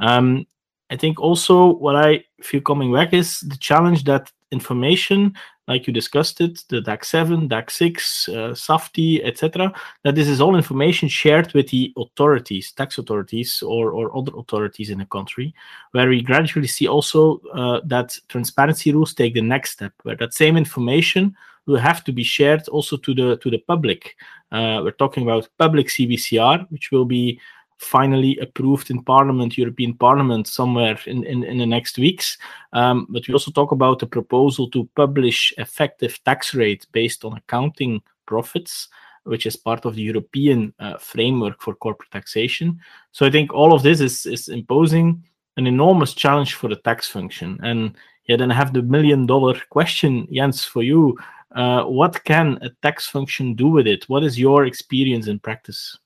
Um, 0.00 0.46
I 0.90 0.96
think 0.96 1.20
also 1.20 1.74
what 1.74 1.96
I 1.96 2.24
feel 2.42 2.60
coming 2.60 2.92
back 2.92 3.12
is 3.12 3.40
the 3.40 3.56
challenge 3.56 4.04
that 4.04 4.30
information, 4.52 5.34
like 5.66 5.86
you 5.86 5.92
discussed 5.92 6.40
it, 6.40 6.62
the 6.68 6.80
DAC 6.80 7.04
7, 7.04 7.48
DAC 7.48 7.70
6, 7.70 8.28
uh, 8.28 9.26
etc., 9.26 9.72
that 10.04 10.14
this 10.14 10.28
is 10.28 10.40
all 10.40 10.54
information 10.54 11.08
shared 11.08 11.52
with 11.54 11.68
the 11.70 11.92
authorities, 11.96 12.70
tax 12.72 12.98
authorities, 12.98 13.62
or, 13.62 13.90
or 13.90 14.16
other 14.16 14.32
authorities 14.36 14.90
in 14.90 15.00
a 15.00 15.06
country, 15.06 15.52
where 15.90 16.08
we 16.08 16.22
gradually 16.22 16.68
see 16.68 16.86
also 16.86 17.40
uh, 17.52 17.80
that 17.84 18.16
transparency 18.28 18.92
rules 18.92 19.12
take 19.12 19.34
the 19.34 19.42
next 19.42 19.72
step, 19.72 19.92
where 20.04 20.16
that 20.16 20.34
same 20.34 20.56
information 20.56 21.34
will 21.66 21.78
have 21.78 22.04
to 22.04 22.12
be 22.12 22.22
shared 22.22 22.66
also 22.68 22.96
to 22.96 23.12
the 23.14 23.36
to 23.38 23.50
the 23.50 23.58
public. 23.58 24.16
Uh, 24.52 24.80
we're 24.84 24.92
talking 24.92 25.24
about 25.24 25.48
public 25.58 25.88
CBCR, 25.88 26.70
which 26.70 26.92
will 26.92 27.04
be 27.04 27.40
finally 27.78 28.38
approved 28.38 28.90
in 28.90 29.02
Parliament, 29.02 29.58
European 29.58 29.94
Parliament, 29.94 30.46
somewhere 30.46 30.98
in, 31.06 31.24
in, 31.24 31.44
in 31.44 31.58
the 31.58 31.66
next 31.66 31.98
weeks. 31.98 32.38
Um, 32.72 33.06
but 33.10 33.26
we 33.28 33.34
also 33.34 33.50
talk 33.50 33.72
about 33.72 33.98
the 33.98 34.06
proposal 34.06 34.70
to 34.70 34.88
publish 34.96 35.52
effective 35.58 36.18
tax 36.24 36.54
rate 36.54 36.86
based 36.92 37.24
on 37.24 37.36
accounting 37.36 38.00
profits, 38.26 38.88
which 39.24 39.46
is 39.46 39.56
part 39.56 39.84
of 39.84 39.94
the 39.94 40.02
European 40.02 40.72
uh, 40.78 40.96
framework 40.98 41.60
for 41.60 41.74
corporate 41.74 42.10
taxation. 42.10 42.80
So 43.12 43.26
I 43.26 43.30
think 43.30 43.52
all 43.52 43.74
of 43.74 43.82
this 43.82 44.00
is, 44.00 44.26
is 44.26 44.48
imposing 44.48 45.22
an 45.56 45.66
enormous 45.66 46.14
challenge 46.14 46.54
for 46.54 46.68
the 46.68 46.76
tax 46.76 47.08
function. 47.08 47.58
And 47.62 47.96
yeah, 48.26 48.36
then 48.36 48.50
I 48.50 48.54
have 48.54 48.72
the 48.72 48.82
million 48.82 49.26
dollar 49.26 49.60
question, 49.70 50.26
Jens, 50.32 50.64
for 50.64 50.82
you. 50.82 51.16
Uh, 51.54 51.84
what 51.84 52.22
can 52.24 52.58
a 52.60 52.70
tax 52.82 53.06
function 53.06 53.54
do 53.54 53.68
with 53.68 53.86
it? 53.86 54.08
What 54.08 54.24
is 54.24 54.38
your 54.38 54.66
experience 54.66 55.26
in 55.26 55.38
practice? 55.38 55.96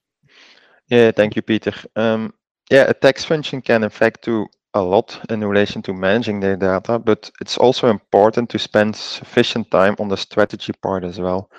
Yeah, 0.90 1.10
thank 1.12 1.36
you, 1.36 1.42
Peter. 1.42 1.72
Um, 1.96 2.34
yeah, 2.70 2.84
a 2.88 2.94
tax 2.94 3.24
function 3.24 3.60
can 3.62 3.84
in 3.84 3.90
fact 3.90 4.28
a 4.74 4.82
lot 4.82 5.20
in 5.30 5.44
relation 5.44 5.82
to 5.82 5.92
managing 5.94 6.40
their 6.40 6.56
data, 6.56 6.98
but 6.98 7.30
it's 7.40 7.58
also 7.58 7.88
important 7.88 8.50
to 8.50 8.58
spend 8.58 8.94
sufficient 8.94 9.70
time 9.70 9.96
on 9.98 10.08
the 10.08 10.16
strategy 10.16 10.72
part 10.82 11.04
as 11.04 11.18
well. 11.20 11.50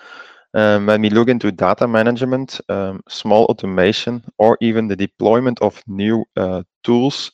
Um, 0.54 0.88
when 0.88 1.02
we 1.02 1.10
look 1.10 1.30
into 1.30 1.52
data 1.52 1.88
management, 1.88 2.60
um, 2.70 3.02
small 3.10 3.46
automation, 3.46 4.24
or 4.38 4.58
even 4.62 4.88
the 4.88 4.96
deployment 4.98 5.60
of 5.62 5.82
new 5.88 6.26
uh, 6.38 6.64
tools, 6.84 7.32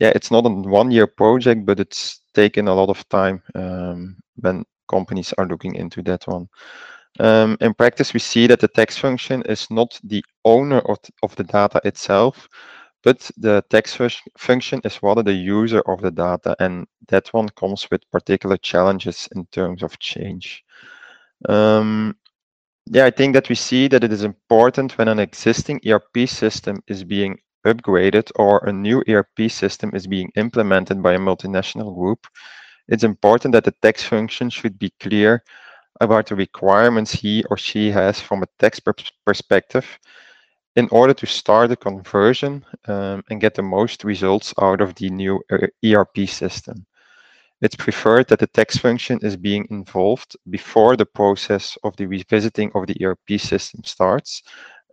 yeah, 0.00 0.12
it's 0.14 0.30
not 0.30 0.46
a 0.46 0.50
one-year 0.50 1.06
project, 1.06 1.66
but 1.66 1.80
it's 1.80 2.20
taken 2.34 2.68
a 2.68 2.74
lot 2.74 2.90
of 2.90 3.08
time 3.08 3.42
um, 3.54 4.16
when 4.36 4.64
companies 4.90 5.34
are 5.38 5.46
looking 5.46 5.74
into 5.76 6.02
that 6.02 6.26
one. 6.26 6.48
Um, 7.20 7.56
in 7.60 7.74
practice, 7.74 8.14
we 8.14 8.20
see 8.20 8.46
that 8.46 8.60
the 8.60 8.68
tax 8.68 8.96
function 8.96 9.42
is 9.42 9.70
not 9.70 10.00
the 10.02 10.24
owner 10.44 10.78
of, 10.80 10.98
of 11.22 11.36
the 11.36 11.44
data 11.44 11.80
itself, 11.84 12.48
but 13.02 13.30
the 13.36 13.62
tax 13.68 13.98
function 14.38 14.80
is 14.84 15.02
rather 15.02 15.22
the 15.22 15.32
user 15.32 15.80
of 15.86 16.00
the 16.00 16.10
data, 16.10 16.56
and 16.58 16.86
that 17.08 17.28
one 17.34 17.48
comes 17.50 17.90
with 17.90 18.10
particular 18.10 18.56
challenges 18.56 19.28
in 19.34 19.46
terms 19.46 19.82
of 19.82 19.98
change. 19.98 20.64
Um, 21.48 22.16
yeah, 22.86 23.04
I 23.04 23.10
think 23.10 23.34
that 23.34 23.48
we 23.48 23.54
see 23.54 23.88
that 23.88 24.04
it 24.04 24.12
is 24.12 24.24
important 24.24 24.96
when 24.98 25.08
an 25.08 25.18
existing 25.18 25.80
ERP 25.86 26.28
system 26.28 26.82
is 26.86 27.04
being 27.04 27.38
upgraded 27.66 28.30
or 28.36 28.64
a 28.64 28.72
new 28.72 29.02
ERP 29.08 29.50
system 29.50 29.90
is 29.94 30.06
being 30.06 30.30
implemented 30.36 31.02
by 31.02 31.14
a 31.14 31.18
multinational 31.18 31.94
group. 31.94 32.26
It's 32.88 33.04
important 33.04 33.52
that 33.52 33.64
the 33.64 33.74
tax 33.82 34.02
function 34.02 34.50
should 34.50 34.78
be 34.78 34.92
clear 35.00 35.44
about 36.02 36.26
the 36.26 36.34
requirements 36.34 37.12
he 37.12 37.44
or 37.50 37.56
she 37.56 37.90
has 37.90 38.20
from 38.20 38.42
a 38.42 38.46
tax 38.58 38.80
perspective 39.24 39.86
in 40.74 40.88
order 40.90 41.14
to 41.14 41.26
start 41.26 41.68
the 41.68 41.76
conversion 41.76 42.64
um, 42.88 43.22
and 43.30 43.40
get 43.40 43.54
the 43.54 43.62
most 43.62 44.04
results 44.04 44.52
out 44.60 44.80
of 44.80 44.94
the 44.96 45.10
new 45.10 45.40
ERP 45.84 46.18
uh, 46.18 46.26
system. 46.26 46.86
It's 47.60 47.76
preferred 47.76 48.26
that 48.28 48.40
the 48.40 48.48
tax 48.48 48.76
function 48.76 49.20
is 49.22 49.36
being 49.36 49.66
involved 49.70 50.36
before 50.50 50.96
the 50.96 51.06
process 51.06 51.78
of 51.84 51.94
the 51.96 52.06
revisiting 52.06 52.72
of 52.74 52.86
the 52.86 52.96
ERP 53.04 53.38
system 53.38 53.84
starts 53.84 54.42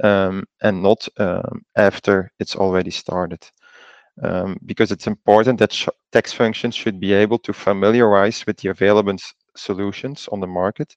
um, 0.04 0.46
and 0.62 0.84
not 0.84 1.08
um, 1.18 1.64
after 1.76 2.32
it's 2.40 2.56
already 2.56 2.92
started. 2.92 3.44
Um, 4.22 4.58
because 4.66 4.92
it's 4.92 5.08
important 5.08 5.60
that 5.60 5.88
tax 6.12 6.34
functions 6.34 6.76
should 6.76 7.00
be 7.00 7.14
able 7.14 7.40
to 7.40 7.54
familiarize 7.54 8.46
with 8.46 8.58
the 8.58 8.70
available 8.70 9.16
solutions 9.60 10.28
on 10.32 10.40
the 10.40 10.48
market 10.48 10.96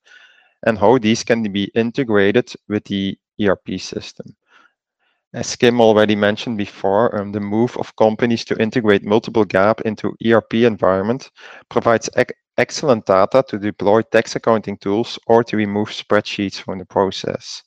and 0.67 0.79
how 0.79 0.99
these 0.99 1.25
can 1.25 1.43
be 1.53 1.65
integrated 1.75 2.53
with 2.69 2.85
the 2.85 3.19
ERP 3.41 3.79
system. 3.81 4.37
As 5.35 5.57
Kim 5.57 5.81
already 5.81 6.15
mentioned 6.15 6.59
before, 6.59 7.17
um, 7.17 7.33
the 7.33 7.41
move 7.41 7.77
of 7.79 7.97
companies 7.97 8.45
to 8.45 8.61
integrate 8.61 9.03
multiple 9.03 9.47
GAAP 9.47 9.81
into 9.81 10.15
ERP 10.27 10.55
environment 10.55 11.31
provides 11.71 12.11
ec 12.17 12.33
excellent 12.59 13.07
data 13.07 13.43
to 13.49 13.59
deploy 13.59 14.03
tax 14.03 14.37
accounting 14.37 14.77
tools 14.77 15.19
or 15.27 15.43
to 15.43 15.57
remove 15.57 15.89
spreadsheets 15.89 16.61
from 16.61 16.79
the 16.79 16.85
process. 16.85 17.63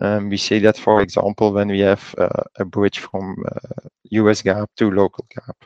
Um, 0.00 0.30
we 0.30 0.38
see 0.38 0.58
that, 0.60 0.78
for 0.78 1.02
example, 1.02 1.52
when 1.52 1.68
we 1.68 1.80
have 1.80 2.14
uh, 2.16 2.44
a 2.58 2.64
bridge 2.64 2.98
from 2.98 3.36
uh, 3.46 3.88
US 4.10 4.40
GAAP 4.40 4.66
to 4.76 4.90
local 4.90 5.26
GAAP. 5.36 5.56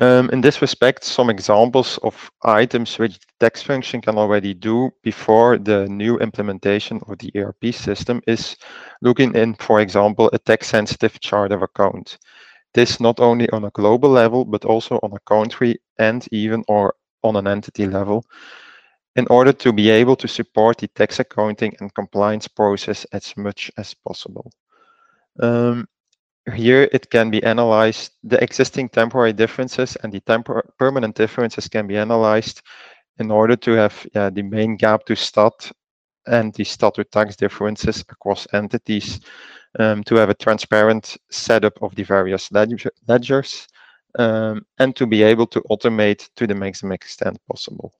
Um, 0.00 0.28
in 0.30 0.40
this 0.40 0.60
respect, 0.60 1.04
some 1.04 1.30
examples 1.30 1.98
of 2.02 2.30
items 2.42 2.98
which 2.98 3.18
the 3.18 3.26
tax 3.38 3.62
function 3.62 4.00
can 4.00 4.18
already 4.18 4.52
do 4.52 4.90
before 5.04 5.56
the 5.56 5.86
new 5.86 6.18
implementation 6.18 7.00
of 7.06 7.18
the 7.18 7.30
ERP 7.36 7.72
system 7.72 8.20
is 8.26 8.56
looking 9.02 9.34
in, 9.36 9.54
for 9.54 9.80
example, 9.80 10.30
a 10.32 10.38
tax-sensitive 10.38 11.20
chart 11.20 11.52
of 11.52 11.62
account. 11.62 12.18
This 12.72 12.98
not 12.98 13.20
only 13.20 13.48
on 13.50 13.64
a 13.64 13.70
global 13.70 14.10
level, 14.10 14.44
but 14.44 14.64
also 14.64 14.98
on 15.04 15.12
a 15.12 15.20
country 15.20 15.78
and 15.98 16.26
even 16.32 16.64
or 16.66 16.94
on 17.22 17.36
an 17.36 17.46
entity 17.46 17.86
level, 17.86 18.24
in 19.14 19.28
order 19.28 19.52
to 19.52 19.72
be 19.72 19.90
able 19.90 20.16
to 20.16 20.26
support 20.26 20.78
the 20.78 20.88
tax 20.88 21.20
accounting 21.20 21.76
and 21.78 21.94
compliance 21.94 22.48
process 22.48 23.04
as 23.12 23.36
much 23.36 23.70
as 23.78 23.94
possible. 23.94 24.50
Um, 25.40 25.86
here 26.52 26.88
it 26.92 27.10
can 27.10 27.30
be 27.30 27.42
analyzed, 27.42 28.12
the 28.22 28.42
existing 28.42 28.90
temporary 28.90 29.32
differences 29.32 29.96
and 30.02 30.12
the 30.12 30.20
permanent 30.78 31.14
differences 31.16 31.68
can 31.68 31.86
be 31.86 31.96
analyzed 31.96 32.62
in 33.18 33.30
order 33.30 33.56
to 33.56 33.72
have 33.72 34.06
yeah, 34.14 34.30
the 34.30 34.42
main 34.42 34.76
GAAP 34.76 35.04
to 35.04 35.16
stat 35.16 35.72
and 36.26 36.52
the 36.54 36.64
stat 36.64 36.94
to 36.94 37.04
tax 37.04 37.36
differences 37.36 38.04
across 38.08 38.46
entities 38.52 39.20
um, 39.78 40.02
to 40.04 40.16
have 40.16 40.30
a 40.30 40.34
transparent 40.34 41.16
setup 41.30 41.82
of 41.82 41.94
the 41.94 42.02
various 42.02 42.50
ledger 42.52 42.90
ledgers 43.08 43.66
um, 44.18 44.64
and 44.78 44.94
to 44.96 45.06
be 45.06 45.22
able 45.22 45.46
to 45.46 45.60
automate 45.70 46.28
to 46.36 46.46
the 46.46 46.54
maximum 46.54 46.92
extent 46.92 47.38
possible. 47.48 47.92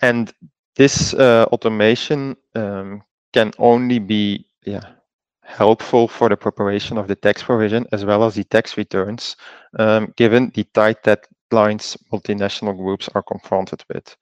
And 0.00 0.32
this 0.76 1.14
uh, 1.14 1.46
automation 1.52 2.36
um, 2.54 3.02
can 3.32 3.52
only 3.58 3.98
be 3.98 4.46
yeah, 4.64 4.95
helpful 5.46 6.08
for 6.08 6.28
the 6.28 6.36
preparation 6.36 6.98
of 6.98 7.08
the 7.08 7.14
tax 7.14 7.42
provision 7.42 7.86
as 7.92 8.04
well 8.04 8.24
as 8.24 8.34
the 8.34 8.44
tax 8.44 8.76
returns, 8.76 9.36
um, 9.78 10.12
given 10.16 10.50
the 10.54 10.64
tight 10.74 11.02
deadlines 11.02 11.96
multinational 12.12 12.76
groups 12.76 13.08
are 13.14 13.22
confronted 13.22 13.82
with. 13.92 14.16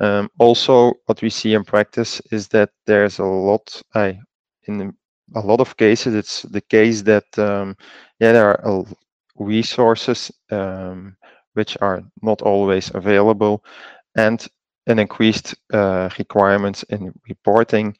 Um, 0.00 0.30
also, 0.38 0.94
what 1.06 1.20
we 1.20 1.30
see 1.30 1.54
in 1.54 1.64
practice 1.64 2.22
is 2.30 2.48
that 2.48 2.70
there's 2.86 3.18
a 3.18 3.24
lot, 3.24 3.82
I, 3.94 4.18
in 4.64 4.94
a 5.34 5.40
lot 5.40 5.60
of 5.60 5.76
cases, 5.76 6.14
it's 6.14 6.42
the 6.42 6.60
case 6.60 7.02
that 7.02 7.38
um, 7.38 7.76
yeah, 8.20 8.32
there 8.32 8.64
are 8.64 8.84
resources 9.36 10.30
um, 10.50 11.16
which 11.54 11.76
are 11.80 12.02
not 12.22 12.42
always 12.42 12.90
available, 12.94 13.64
and 14.16 14.46
an 14.86 14.98
increased 14.98 15.54
uh, 15.72 16.08
requirements 16.18 16.82
in 16.84 17.12
reporting 17.28 17.96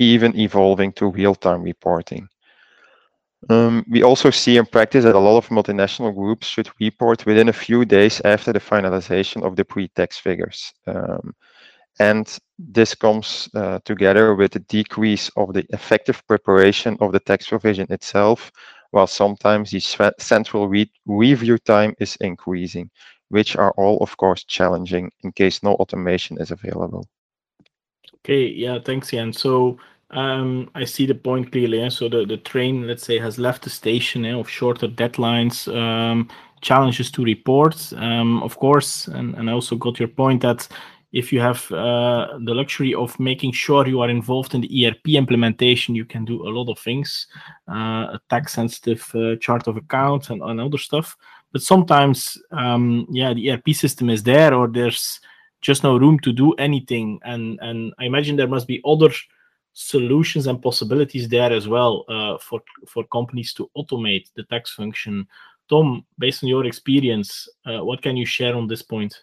even 0.00 0.34
evolving 0.36 0.92
to 0.92 1.06
real-time 1.06 1.62
reporting. 1.62 2.26
Um, 3.48 3.84
we 3.88 4.02
also 4.02 4.30
see 4.30 4.56
in 4.56 4.66
practice 4.66 5.04
that 5.04 5.14
a 5.14 5.18
lot 5.18 5.38
of 5.38 5.48
multinational 5.48 6.14
groups 6.14 6.46
should 6.46 6.68
report 6.80 7.24
within 7.26 7.48
a 7.48 7.52
few 7.52 7.84
days 7.84 8.20
after 8.24 8.52
the 8.52 8.60
finalization 8.60 9.42
of 9.42 9.56
the 9.56 9.64
pre-tax 9.64 10.18
figures. 10.18 10.72
Um, 10.86 11.34
and 11.98 12.38
this 12.58 12.94
comes 12.94 13.48
uh, 13.54 13.78
together 13.84 14.34
with 14.34 14.56
a 14.56 14.60
decrease 14.60 15.30
of 15.36 15.52
the 15.52 15.66
effective 15.70 16.26
preparation 16.26 16.96
of 17.00 17.12
the 17.12 17.20
tax 17.20 17.48
provision 17.48 17.86
itself, 17.90 18.50
while 18.90 19.06
sometimes 19.06 19.70
the 19.70 19.80
central 20.18 20.68
re 20.68 20.90
review 21.06 21.58
time 21.58 21.94
is 21.98 22.16
increasing, 22.20 22.90
which 23.28 23.56
are 23.56 23.72
all, 23.76 23.98
of 23.98 24.16
course, 24.16 24.44
challenging 24.44 25.10
in 25.24 25.32
case 25.32 25.62
no 25.62 25.74
automation 25.74 26.38
is 26.40 26.50
available. 26.50 27.06
Okay, 28.24 28.46
yeah, 28.48 28.78
thanks, 28.84 29.10
Jan. 29.10 29.32
So 29.32 29.78
um, 30.10 30.70
I 30.74 30.84
see 30.84 31.06
the 31.06 31.14
point 31.14 31.52
clearly. 31.52 31.82
Eh? 31.82 31.88
So 31.88 32.08
the, 32.08 32.24
the 32.24 32.38
train, 32.38 32.86
let's 32.86 33.04
say, 33.04 33.18
has 33.18 33.38
left 33.38 33.62
the 33.62 33.70
station 33.70 34.24
eh, 34.24 34.34
of 34.34 34.48
shorter 34.48 34.88
deadlines, 34.88 35.68
um, 35.74 36.28
challenges 36.60 37.10
to 37.12 37.24
report, 37.24 37.92
um, 37.96 38.42
of 38.42 38.56
course. 38.56 39.06
And, 39.08 39.34
and 39.36 39.48
I 39.48 39.52
also 39.52 39.76
got 39.76 39.98
your 39.98 40.08
point 40.08 40.42
that 40.42 40.68
if 41.12 41.32
you 41.32 41.40
have 41.40 41.70
uh, 41.72 42.38
the 42.44 42.54
luxury 42.54 42.94
of 42.94 43.18
making 43.18 43.52
sure 43.52 43.86
you 43.86 44.00
are 44.00 44.10
involved 44.10 44.54
in 44.54 44.60
the 44.60 44.86
ERP 44.86 45.08
implementation, 45.08 45.94
you 45.94 46.04
can 46.04 46.24
do 46.24 46.46
a 46.46 46.50
lot 46.50 46.68
of 46.70 46.78
things, 46.78 47.26
uh, 47.68 48.14
a 48.14 48.20
tax 48.28 48.52
sensitive 48.52 49.10
uh, 49.14 49.36
chart 49.36 49.66
of 49.66 49.76
accounts 49.76 50.30
and, 50.30 50.40
and 50.42 50.60
other 50.60 50.78
stuff. 50.78 51.16
But 51.52 51.62
sometimes, 51.62 52.38
um, 52.52 53.06
yeah, 53.10 53.34
the 53.34 53.50
ERP 53.50 53.70
system 53.70 54.08
is 54.08 54.22
there, 54.22 54.54
or 54.54 54.68
there's 54.68 55.20
just 55.60 55.82
no 55.82 55.96
room 55.96 56.18
to 56.20 56.32
do 56.32 56.52
anything. 56.54 57.18
And 57.24 57.58
and 57.60 57.92
I 57.98 58.04
imagine 58.04 58.36
there 58.36 58.46
must 58.46 58.68
be 58.68 58.80
other 58.84 59.10
solutions 59.72 60.46
and 60.46 60.60
possibilities 60.62 61.28
there 61.28 61.52
as 61.52 61.68
well 61.68 62.04
uh, 62.08 62.38
for 62.38 62.60
for 62.86 63.04
companies 63.04 63.52
to 63.54 63.70
automate 63.76 64.26
the 64.36 64.44
tax 64.44 64.74
function. 64.74 65.26
Tom, 65.68 66.04
based 66.18 66.42
on 66.42 66.48
your 66.48 66.66
experience, 66.66 67.48
uh, 67.64 67.84
what 67.84 68.02
can 68.02 68.16
you 68.16 68.26
share 68.26 68.56
on 68.56 68.66
this 68.66 68.82
point? 68.82 69.14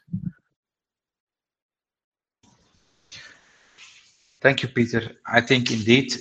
Thank 4.40 4.64
you, 4.64 4.70
Peter. 4.70 5.18
I 5.26 5.42
think 5.42 5.72
indeed 5.72 6.14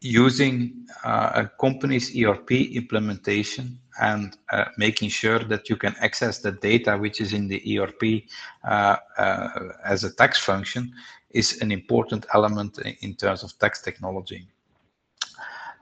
using 0.00 0.86
uh, 1.04 1.32
a 1.34 1.50
company's 1.60 2.16
ERP 2.16 2.52
implementation 2.52 3.78
and 4.00 4.36
uh, 4.50 4.64
making 4.78 5.10
sure 5.10 5.40
that 5.40 5.68
you 5.68 5.76
can 5.76 5.94
access 6.00 6.38
the 6.38 6.52
data 6.52 6.96
which 6.96 7.20
is 7.20 7.34
in 7.34 7.48
the 7.48 7.78
ERP 7.78 8.22
uh, 8.64 8.96
uh, 9.18 9.48
as 9.84 10.04
a 10.04 10.12
tax 10.14 10.38
function 10.38 10.92
is 11.30 11.60
an 11.62 11.72
important 11.72 12.26
element 12.34 12.78
in 13.00 13.14
terms 13.14 13.42
of 13.42 13.58
tax 13.58 13.82
technology. 13.82 14.46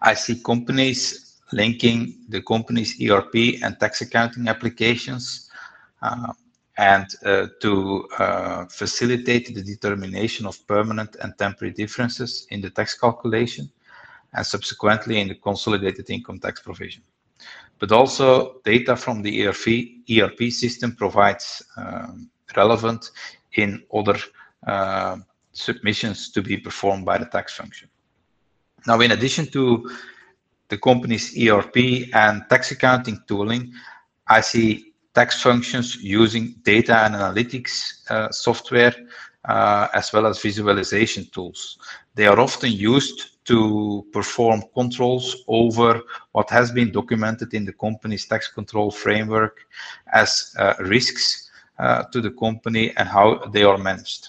I 0.00 0.14
see 0.14 0.40
companies 0.40 1.38
linking 1.52 2.14
the 2.28 2.42
company's 2.42 3.00
ERP 3.00 3.62
and 3.62 3.78
tax 3.80 4.00
accounting 4.00 4.48
applications 4.48 5.50
uh, 6.02 6.32
and 6.76 7.06
uh, 7.24 7.48
to 7.60 8.06
uh, 8.18 8.66
facilitate 8.66 9.52
the 9.54 9.62
determination 9.62 10.46
of 10.46 10.64
permanent 10.66 11.16
and 11.22 11.36
temporary 11.38 11.72
differences 11.72 12.46
in 12.50 12.60
the 12.60 12.70
tax 12.70 12.96
calculation 12.96 13.68
and 14.34 14.46
subsequently 14.46 15.20
in 15.20 15.28
the 15.28 15.34
consolidated 15.34 16.08
income 16.10 16.38
tax 16.38 16.60
provision. 16.60 17.02
But 17.78 17.92
also 17.92 18.60
data 18.64 18.96
from 18.96 19.22
the 19.22 19.46
ERP, 19.46 19.66
ERP 20.10 20.52
system 20.52 20.94
provides 20.94 21.62
um, 21.76 22.30
relevant 22.56 23.10
in 23.54 23.82
other 23.92 24.18
uh, 24.66 25.16
submissions 25.58 26.30
to 26.30 26.42
be 26.42 26.56
performed 26.56 27.04
by 27.04 27.18
the 27.18 27.26
tax 27.26 27.54
function. 27.54 27.88
Now, 28.86 29.00
in 29.00 29.10
addition 29.12 29.46
to 29.52 29.90
the 30.68 30.78
company's 30.78 31.36
ERP 31.36 31.76
and 32.14 32.44
tax 32.48 32.70
accounting 32.70 33.22
tooling, 33.26 33.72
I 34.26 34.40
see 34.40 34.92
tax 35.14 35.42
functions 35.42 35.96
using 35.96 36.54
data 36.62 36.96
and 37.04 37.14
analytics 37.14 38.08
uh, 38.10 38.30
software 38.30 38.94
uh, 39.44 39.88
as 39.94 40.12
well 40.12 40.26
as 40.26 40.40
visualization 40.40 41.26
tools. 41.32 41.78
They 42.14 42.26
are 42.26 42.38
often 42.38 42.70
used 42.72 43.44
to 43.46 44.06
perform 44.12 44.62
controls 44.74 45.44
over 45.48 46.02
what 46.32 46.50
has 46.50 46.70
been 46.70 46.92
documented 46.92 47.54
in 47.54 47.64
the 47.64 47.72
company's 47.72 48.26
tax 48.26 48.48
control 48.48 48.90
framework 48.90 49.60
as 50.12 50.54
uh, 50.58 50.74
risks 50.80 51.50
uh, 51.78 52.02
to 52.12 52.20
the 52.20 52.30
company 52.32 52.94
and 52.96 53.08
how 53.08 53.38
they 53.52 53.62
are 53.62 53.78
managed. 53.78 54.28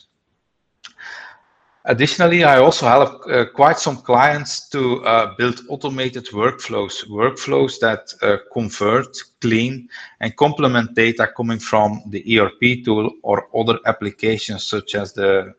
Additionally, 1.86 2.44
I 2.44 2.60
also 2.60 2.88
help 2.88 3.26
uh, 3.28 3.46
quite 3.46 3.80
some 3.80 3.98
clients 3.98 4.68
to 4.70 5.04
uh, 5.06 5.34
build 5.38 5.62
automated 5.70 6.26
workflows, 6.28 7.08
workflows 7.08 7.80
that 7.80 8.14
uh, 8.22 8.38
convert, 8.52 9.18
clean, 9.40 9.88
and 10.20 10.36
complement 10.36 10.94
data 10.94 11.32
coming 11.38 11.58
from 11.58 12.02
the 12.08 12.40
ERP 12.40 12.84
tool 12.84 13.12
or 13.24 13.48
other 13.56 13.80
applications 13.86 14.66
such 14.66 14.94
as 14.94 15.14
the 15.14 15.54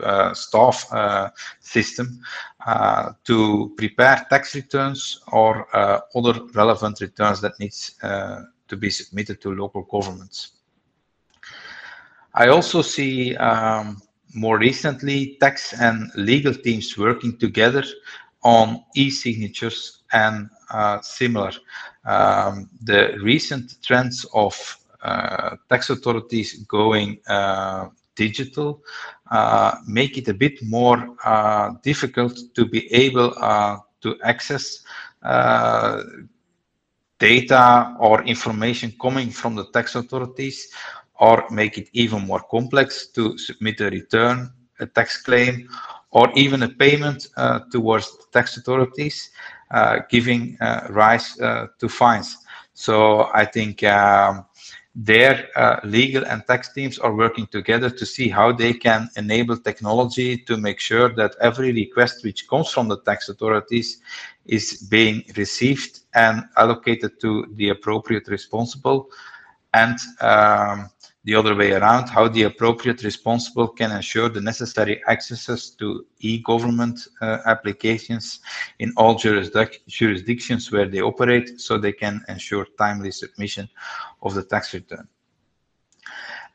uh, 0.00 0.32
staff 0.32 0.86
uh, 0.92 1.28
system 1.58 2.20
uh, 2.66 3.10
to 3.24 3.74
prepare 3.76 4.24
tax 4.30 4.54
returns 4.54 5.20
or 5.32 5.66
other 6.14 6.40
relevant 6.54 7.00
returns 7.00 7.40
that 7.40 7.58
needs 7.58 7.96
to 8.00 8.76
be 8.76 8.90
submitted 8.90 9.40
to 9.40 9.50
local 9.50 9.82
governments. 9.82 10.52
I 12.32 12.48
also 12.48 12.82
see 12.82 13.34
um, 13.36 14.00
more 14.34 14.58
recently, 14.58 15.36
tax 15.40 15.72
and 15.72 16.10
legal 16.16 16.54
teams 16.54 16.96
working 16.98 17.36
together 17.38 17.84
on 18.42 18.84
e-signatures 18.94 20.02
and 20.12 20.48
uh, 20.70 21.00
similar. 21.00 21.52
Um, 22.04 22.70
the 22.82 23.18
recent 23.22 23.82
trends 23.82 24.24
of 24.34 24.54
uh, 25.02 25.56
tax 25.68 25.90
authorities 25.90 26.64
going 26.64 27.20
uh, 27.28 27.88
digital 28.16 28.82
uh, 29.30 29.76
make 29.86 30.18
it 30.18 30.28
a 30.28 30.34
bit 30.34 30.60
more 30.62 31.14
uh, 31.24 31.72
difficult 31.82 32.36
to 32.54 32.66
be 32.66 32.92
able 32.92 33.32
uh, 33.40 33.76
to 34.00 34.16
access 34.22 34.80
data 37.18 37.96
or 37.98 38.22
information 38.24 38.92
coming 39.00 39.30
from 39.30 39.54
the 39.54 39.66
tax 39.72 39.94
authorities 39.94 40.72
or 41.18 41.44
make 41.50 41.78
it 41.78 41.88
even 41.92 42.26
more 42.26 42.40
complex 42.50 43.08
to 43.08 43.36
submit 43.38 43.80
a 43.80 43.90
return, 43.90 44.50
a 44.80 44.86
tax 44.86 45.20
claim, 45.22 45.68
or 46.10 46.30
even 46.34 46.62
a 46.62 46.68
payment 46.68 47.28
uh, 47.36 47.60
towards 47.70 48.16
tax 48.32 48.56
authorities, 48.56 49.30
uh, 49.70 50.00
giving 50.08 50.56
uh, 50.60 50.86
rise 50.90 51.38
uh, 51.40 51.66
to 51.78 51.88
fines. 51.88 52.38
So 52.72 53.28
I 53.34 53.44
think 53.44 53.82
um, 53.84 54.46
their 54.94 55.48
uh, 55.56 55.80
legal 55.84 56.24
and 56.26 56.44
tax 56.46 56.72
teams 56.72 56.98
are 56.98 57.14
working 57.14 57.46
together 57.46 57.90
to 57.90 58.06
see 58.06 58.28
how 58.28 58.52
they 58.52 58.72
can 58.72 59.08
enable 59.16 59.56
technology 59.56 60.38
to 60.38 60.56
make 60.56 60.80
sure 60.80 61.08
that 61.14 61.36
every 61.40 61.72
request 61.72 62.24
which 62.24 62.48
comes 62.48 62.70
from 62.70 62.88
the 62.88 63.00
tax 63.02 63.28
authorities 63.28 64.00
is 64.46 64.82
being 64.90 65.22
received 65.36 66.00
and 66.14 66.44
allocated 66.56 67.20
to 67.20 67.46
the 67.54 67.68
appropriate 67.68 68.26
responsible 68.28 69.08
and 69.74 69.98
um, 70.20 70.90
the 71.28 71.34
other 71.34 71.54
way 71.54 71.72
around, 71.72 72.08
how 72.08 72.26
the 72.26 72.44
appropriate 72.44 73.04
responsible 73.04 73.68
can 73.68 73.90
ensure 73.92 74.30
the 74.30 74.40
necessary 74.40 75.02
accesses 75.06 75.68
to 75.68 76.06
e-government 76.20 76.98
uh, 77.20 77.40
applications 77.44 78.40
in 78.78 78.94
all 78.96 79.14
jurisdic 79.14 79.86
jurisdictions 79.86 80.72
where 80.72 80.88
they 80.88 81.02
operate 81.02 81.60
so 81.60 81.76
they 81.76 81.92
can 81.92 82.24
ensure 82.30 82.66
timely 82.78 83.10
submission 83.10 83.68
of 84.22 84.32
the 84.32 84.42
tax 84.42 84.72
return. 84.72 85.06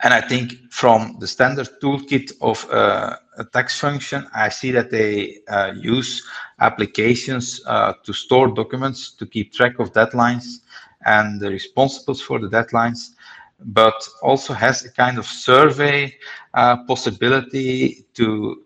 And 0.02 0.12
I 0.12 0.22
think 0.22 0.56
from 0.72 1.18
the 1.20 1.28
standard 1.28 1.70
toolkit 1.80 2.32
of 2.42 2.68
uh, 2.72 3.16
a 3.38 3.46
tax 3.46 3.80
function, 3.80 4.28
I 4.34 4.50
see 4.50 4.72
that 4.72 4.90
they 4.90 5.38
uh, 5.50 5.74
use 5.76 6.28
applications 6.60 7.62
uh, 7.68 7.94
to 8.04 8.12
store 8.12 8.48
documents, 8.48 9.12
to 9.20 9.28
keep 9.28 9.54
track 9.54 9.78
of 9.78 9.94
deadlines 9.94 10.46
and 11.06 11.40
the 11.40 11.50
responsibles 11.50 12.22
for 12.24 12.40
the 12.40 12.50
deadlines, 12.50 13.12
but 13.66 14.08
also 14.22 14.54
has 14.54 14.86
a 14.86 14.92
kind 14.92 15.18
of 15.18 15.26
survey 15.26 16.16
uh, 16.54 16.78
possibility 16.86 18.06
to 18.14 18.64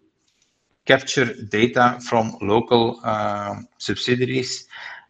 capture 0.85 1.33
data 1.43 1.99
from 2.01 2.37
local 2.41 2.99
um, 3.05 3.67
subsidiaries 3.77 4.67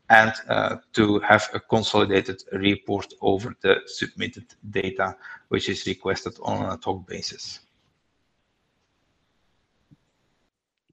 and 0.09 0.31
uh, 0.49 0.77
to 0.93 1.19
have 1.19 1.49
a 1.53 1.59
consolidated 1.59 2.41
report 2.53 3.13
over 3.21 3.55
the 3.61 3.81
submitted 3.85 4.45
data, 4.71 5.15
which 5.49 5.69
is 5.69 5.85
requested 5.85 6.33
on 6.41 6.63
an 6.63 6.71
ad 6.71 6.83
hoc 6.83 7.05
basis. 7.07 7.59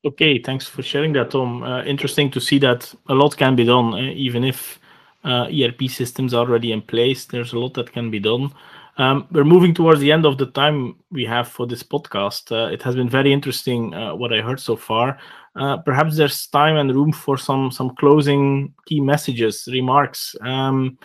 Okay, 0.04 0.38
thanks 0.38 0.66
for 0.66 0.82
sharing 0.82 1.14
that, 1.14 1.30
Tom. 1.30 1.62
Uh, 1.62 1.82
interesting 1.84 2.30
to 2.32 2.40
see 2.40 2.58
that 2.58 2.94
a 3.08 3.14
lot 3.14 3.36
can 3.36 3.56
be 3.56 3.64
done, 3.64 3.94
uh, 3.94 4.12
even 4.14 4.44
if 4.44 4.78
uh, 5.24 5.48
ERP 5.48 5.88
systems 5.88 6.34
are 6.34 6.40
already 6.46 6.72
in 6.72 6.82
place. 6.82 7.24
There's 7.24 7.54
a 7.54 7.58
lot 7.58 7.72
that 7.74 7.92
can 7.92 8.10
be 8.10 8.20
done. 8.20 8.52
Um, 8.96 9.26
we're 9.32 9.44
moving 9.44 9.74
towards 9.74 10.00
the 10.00 10.12
end 10.12 10.24
of 10.24 10.38
the 10.38 10.46
time 10.46 10.96
we 11.10 11.24
have 11.24 11.48
for 11.48 11.66
this 11.66 11.82
podcast. 11.82 12.52
Uh, 12.52 12.70
it 12.72 12.82
has 12.82 12.94
been 12.94 13.08
very 13.08 13.32
interesting 13.32 13.92
uh, 13.92 14.14
what 14.14 14.32
I 14.32 14.40
heard 14.40 14.60
so 14.60 14.76
far. 14.76 15.18
Uh, 15.56 15.78
perhaps 15.78 16.16
there's 16.16 16.46
time 16.48 16.76
and 16.76 16.94
room 16.94 17.12
for 17.12 17.36
some 17.36 17.70
some 17.70 17.94
closing 17.96 18.74
key 18.86 19.00
messages, 19.00 19.68
remarks. 19.70 20.34
Um, 20.40 20.98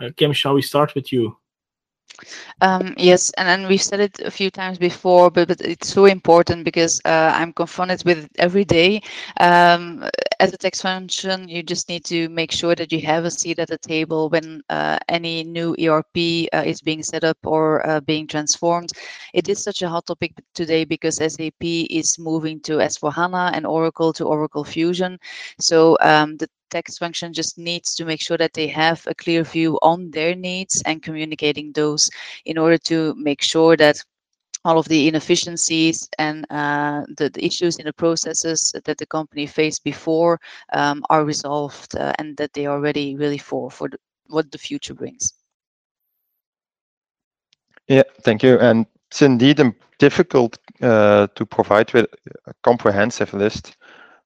uh, 0.00 0.10
Kim, 0.16 0.32
shall 0.32 0.54
we 0.54 0.62
start 0.62 0.94
with 0.94 1.12
you? 1.12 1.36
Um, 2.60 2.94
yes, 2.96 3.30
and 3.38 3.66
we've 3.66 3.82
said 3.82 4.00
it 4.00 4.20
a 4.20 4.30
few 4.30 4.50
times 4.50 4.78
before, 4.78 5.30
but, 5.30 5.48
but 5.48 5.60
it's 5.60 5.88
so 5.88 6.04
important 6.04 6.64
because 6.64 7.00
uh, 7.04 7.32
I'm 7.34 7.52
confronted 7.52 8.04
with 8.04 8.28
every 8.38 8.64
day. 8.64 9.02
Um, 9.40 10.04
as 10.40 10.52
a 10.52 10.56
tax 10.56 10.80
function, 10.80 11.48
you 11.48 11.62
just 11.62 11.88
need 11.88 12.04
to 12.06 12.28
make 12.28 12.52
sure 12.52 12.74
that 12.74 12.92
you 12.92 13.00
have 13.02 13.24
a 13.24 13.30
seat 13.30 13.58
at 13.58 13.68
the 13.68 13.78
table 13.78 14.28
when 14.28 14.62
uh, 14.68 14.98
any 15.08 15.44
new 15.44 15.74
ERP 15.78 16.48
uh, 16.52 16.62
is 16.64 16.80
being 16.80 17.02
set 17.02 17.24
up 17.24 17.38
or 17.44 17.86
uh, 17.86 18.00
being 18.00 18.26
transformed. 18.26 18.92
It 19.34 19.48
is 19.48 19.62
such 19.62 19.82
a 19.82 19.88
hot 19.88 20.06
topic 20.06 20.32
today 20.54 20.84
because 20.84 21.16
SAP 21.16 21.62
is 21.62 22.18
moving 22.18 22.60
to 22.60 22.78
S4HANA 22.78 23.52
and 23.54 23.66
Oracle 23.66 24.12
to 24.14 24.24
Oracle 24.24 24.64
Fusion. 24.64 25.18
So 25.58 25.96
um, 26.00 26.36
the 26.36 26.48
tax 26.70 26.98
function 26.98 27.32
just 27.32 27.58
needs 27.58 27.94
to 27.94 28.04
make 28.04 28.20
sure 28.20 28.38
that 28.38 28.54
they 28.54 28.66
have 28.68 29.06
a 29.06 29.14
clear 29.14 29.44
view 29.44 29.78
on 29.82 30.10
their 30.10 30.34
needs 30.34 30.82
and 30.86 31.02
communicating 31.02 31.72
those 31.72 32.08
in 32.46 32.58
order 32.58 32.78
to 32.78 33.14
make 33.16 33.42
sure 33.42 33.76
that 33.76 33.96
all 34.64 34.78
of 34.78 34.88
the 34.88 35.08
inefficiencies 35.08 36.08
and 36.18 36.46
uh, 36.50 37.02
the, 37.16 37.28
the, 37.30 37.44
issues 37.44 37.76
in 37.78 37.86
the 37.86 37.92
processes 37.92 38.72
that 38.84 38.98
the 38.98 39.06
company 39.06 39.46
faced 39.46 39.82
before 39.84 40.40
um, 40.72 41.02
are 41.10 41.24
resolved 41.24 41.96
uh, 41.96 42.12
and 42.18 42.36
that 42.36 42.52
they 42.52 42.66
are 42.66 42.80
ready 42.80 43.16
really 43.16 43.38
for 43.38 43.70
for 43.70 43.88
the, 43.88 43.98
what 44.28 44.50
the 44.52 44.58
future 44.58 44.94
brings. 44.94 45.34
Yeah, 47.88 48.04
thank 48.22 48.42
you. 48.42 48.58
And 48.58 48.86
it's 49.10 49.22
indeed 49.22 49.60
difficult 49.98 50.58
uh, 50.80 51.26
to 51.34 51.46
provide 51.46 51.92
with 51.92 52.06
a 52.46 52.54
comprehensive 52.62 53.34
list, 53.34 53.76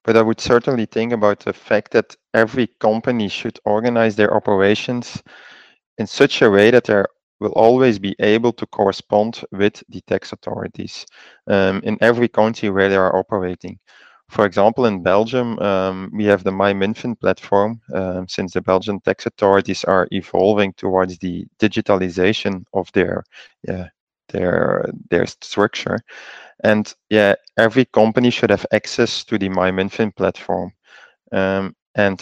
but 0.03 0.15
I 0.15 0.21
would 0.21 0.39
certainly 0.39 0.85
think 0.85 1.11
about 1.11 1.39
the 1.41 1.53
fact 1.53 1.91
that 1.91 2.15
every 2.33 2.67
company 2.79 3.27
should 3.27 3.59
organize 3.65 4.15
their 4.15 4.33
operations 4.33 5.21
in 5.97 6.07
such 6.07 6.41
a 6.41 6.49
way 6.49 6.71
that 6.71 6.85
there 6.85 7.07
will 7.39 7.51
always 7.51 7.99
be 7.99 8.15
able 8.19 8.51
to 8.53 8.65
correspond 8.67 9.43
with 9.51 9.83
the 9.89 10.01
tax 10.07 10.31
authorities 10.31 11.05
um, 11.47 11.81
in 11.83 11.97
every 12.01 12.27
country 12.27 12.69
where 12.69 12.89
they 12.89 12.95
are 12.95 13.15
operating. 13.15 13.79
For 14.29 14.45
example, 14.45 14.85
in 14.85 15.03
Belgium, 15.03 15.57
um, 15.59 16.11
we 16.13 16.25
have 16.25 16.43
the 16.43 16.51
MyMinFin 16.51 17.19
platform 17.19 17.79
um, 17.93 18.27
since 18.27 18.53
the 18.53 18.61
Belgian 18.61 18.99
tax 18.99 19.25
authorities 19.25 19.85
are 19.85 20.07
evolving 20.11 20.73
towards 20.73 21.17
the 21.19 21.45
digitalization 21.59 22.65
of 22.73 22.91
their 22.91 23.23
yeah, 23.67 23.87
their 24.29 24.89
their 25.09 25.25
structure. 25.27 25.99
And 26.63 26.93
yeah, 27.09 27.35
every 27.57 27.85
company 27.85 28.29
should 28.29 28.49
have 28.49 28.65
access 28.73 29.23
to 29.25 29.37
the 29.37 29.49
MyMinFin 29.49 30.15
platform. 30.15 30.73
Um, 31.31 31.75
and 31.95 32.21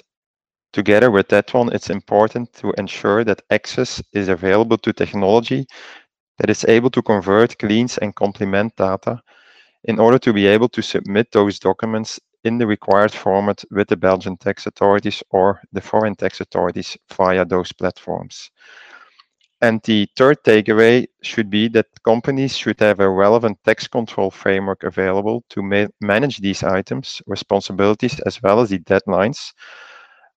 together 0.75 1.09
with 1.09 1.29
that 1.29 1.53
one, 1.53 1.71
it's 1.73 1.89
important 1.89 2.51
to 2.53 2.73
ensure 2.77 3.23
that 3.23 3.41
access 3.49 4.03
is 4.11 4.27
available 4.27 4.77
to 4.79 4.91
technology 4.91 5.65
that 6.37 6.49
is 6.49 6.65
able 6.67 6.89
to 6.89 7.01
convert, 7.01 7.57
cleans, 7.57 7.97
and 7.99 8.13
complement 8.13 8.75
data 8.75 9.21
in 9.85 9.99
order 9.99 10.19
to 10.19 10.33
be 10.33 10.45
able 10.45 10.67
to 10.67 10.81
submit 10.81 11.31
those 11.31 11.59
documents 11.59 12.19
in 12.43 12.57
the 12.57 12.67
required 12.67 13.13
format 13.13 13.63
with 13.71 13.87
the 13.87 13.95
Belgian 13.95 14.35
tax 14.35 14.65
authorities 14.65 15.23
or 15.29 15.61
the 15.71 15.79
foreign 15.79 16.13
tax 16.13 16.41
authorities 16.41 16.97
via 17.13 17.45
those 17.45 17.71
platforms. 17.71 18.51
And 19.61 19.81
the 19.83 20.09
third 20.17 20.43
takeaway 20.43 21.07
should 21.23 21.49
be 21.49 21.69
that 21.69 21.87
companies 22.03 22.57
should 22.57 22.81
have 22.81 22.99
a 22.99 23.09
relevant 23.09 23.57
tax 23.63 23.87
control 23.87 24.29
framework 24.29 24.83
available 24.83 25.45
to 25.51 25.63
ma 25.63 25.87
manage 26.01 26.39
these 26.39 26.63
items, 26.63 27.21
responsibilities, 27.25 28.19
as 28.25 28.43
well 28.43 28.59
as 28.59 28.69
the 28.69 28.79
deadlines, 28.79 29.53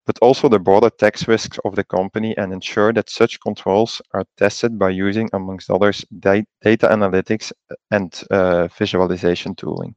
but 0.09 0.18
also 0.23 0.49
the 0.49 0.59
broader 0.59 0.88
tax 0.88 1.29
risks 1.29 1.59
of 1.66 1.75
the 1.77 1.85
company 1.85 2.35
and 2.38 2.51
ensure 2.51 2.94
that 2.94 3.11
such 3.11 3.38
controls 3.40 4.01
are 4.14 4.25
tested 4.38 4.79
by 4.79 4.88
using, 4.88 5.29
amongst 5.35 5.71
others, 5.71 6.03
data 6.21 6.47
analytics 6.64 7.53
and 7.90 8.23
uh, 8.31 8.68
visualization 8.68 9.55
tooling. 9.55 9.94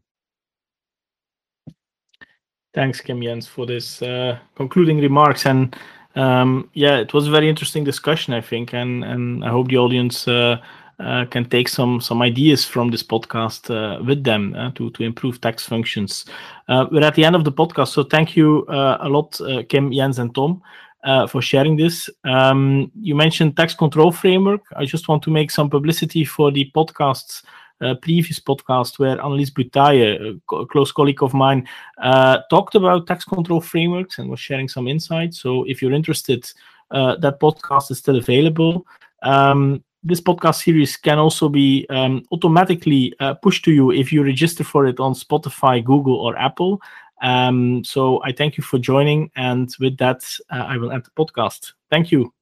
Thanks, 2.74 3.00
Kim 3.00 3.22
Jens, 3.22 3.48
for 3.48 3.66
this 3.66 4.02
uh, 4.02 4.38
concluding 4.56 5.00
remarks. 5.00 5.46
And 5.46 5.74
um, 6.16 6.70
yeah, 6.74 6.98
it 6.98 7.14
was 7.14 7.30
a 7.30 7.32
very 7.32 7.48
interesting 7.48 7.86
discussion, 7.86 8.34
I 8.34 8.42
think, 8.42 8.74
and 8.74 9.06
and 9.06 9.46
I 9.46 9.50
hope 9.50 9.70
the 9.70 9.78
audience 9.78 10.28
uh, 10.28 10.58
can 11.30 11.46
take 11.46 11.68
some 11.68 12.02
some 12.02 12.22
ideas 12.22 12.66
from 12.66 12.92
this 12.92 13.04
podcast 13.04 13.70
uh, 13.70 14.04
with 14.04 14.24
them 14.24 14.54
uh, 14.56 14.72
to 14.72 14.90
to 14.92 15.04
improve 15.04 15.40
tax 15.42 15.66
functions. 15.66 16.26
Uh, 16.68 16.86
we're 16.92 17.04
at 17.04 17.16
the 17.16 17.26
end 17.26 17.36
of 17.36 17.44
the 17.44 17.52
podcast, 17.52 17.90
so 17.90 18.04
thank 18.04 18.36
you 18.36 18.66
uh, 18.68 18.98
a 19.02 19.10
lot, 19.10 19.40
Kim, 19.70 19.92
Jens, 19.92 20.20
and 20.20 20.34
Tom. 20.34 20.62
for 21.30 21.42
sharing 21.42 21.78
this, 21.78 22.10
um, 22.24 22.92
you 23.02 23.16
mentioned 23.16 23.58
tax 23.58 23.74
control 23.74 24.12
framework. 24.12 24.62
I 24.76 24.86
just 24.86 25.08
want 25.08 25.24
to 25.24 25.32
make 25.32 25.52
some 25.52 25.70
publicity 25.70 26.26
for 26.26 26.52
the 26.52 26.72
podcasts 26.76 27.44
uh, 27.82 27.96
previous 27.96 28.40
podcast 28.40 29.00
where 29.00 29.18
Annelies 29.18 29.50
Boutaille, 29.50 30.40
a 30.52 30.66
close 30.68 30.92
colleague 30.92 31.24
of 31.24 31.34
mine, 31.34 31.68
uh, 32.02 32.40
talked 32.50 32.76
about 32.76 33.08
tax 33.08 33.26
control 33.26 33.62
frameworks 33.62 34.20
and 34.20 34.30
was 34.30 34.40
sharing 34.40 34.68
some 34.68 34.88
insights. 34.88 35.40
So 35.40 35.64
if 35.64 35.82
you're 35.82 35.94
interested, 35.94 36.50
uh, 36.92 37.16
that 37.18 37.40
podcast 37.40 37.92
is 37.92 37.98
still 37.98 38.18
available. 38.18 38.86
Um, 39.24 39.84
this 40.04 40.22
podcast 40.22 40.64
series 40.64 40.98
can 40.98 41.20
also 41.20 41.50
be 41.50 41.86
um, 41.90 42.24
automatically 42.32 43.14
uh, 43.20 43.36
pushed 43.36 43.64
to 43.66 43.72
you 43.72 43.92
if 43.92 44.12
you 44.12 44.24
register 44.24 44.64
for 44.64 44.86
it 44.86 45.00
on 45.00 45.14
Spotify, 45.14 45.84
Google, 45.84 46.16
or 46.16 46.38
Apple. 46.38 46.82
Um, 47.22 47.84
so 47.84 48.22
I 48.24 48.32
thank 48.32 48.58
you 48.58 48.64
for 48.64 48.80
joining, 48.80 49.30
and 49.36 49.70
with 49.80 49.98
that, 49.98 50.24
uh, 50.50 50.66
I 50.68 50.78
will 50.78 50.92
end 50.92 51.06
the 51.06 51.12
podcast. 51.12 51.74
Thank 51.90 52.12
you. 52.12 52.34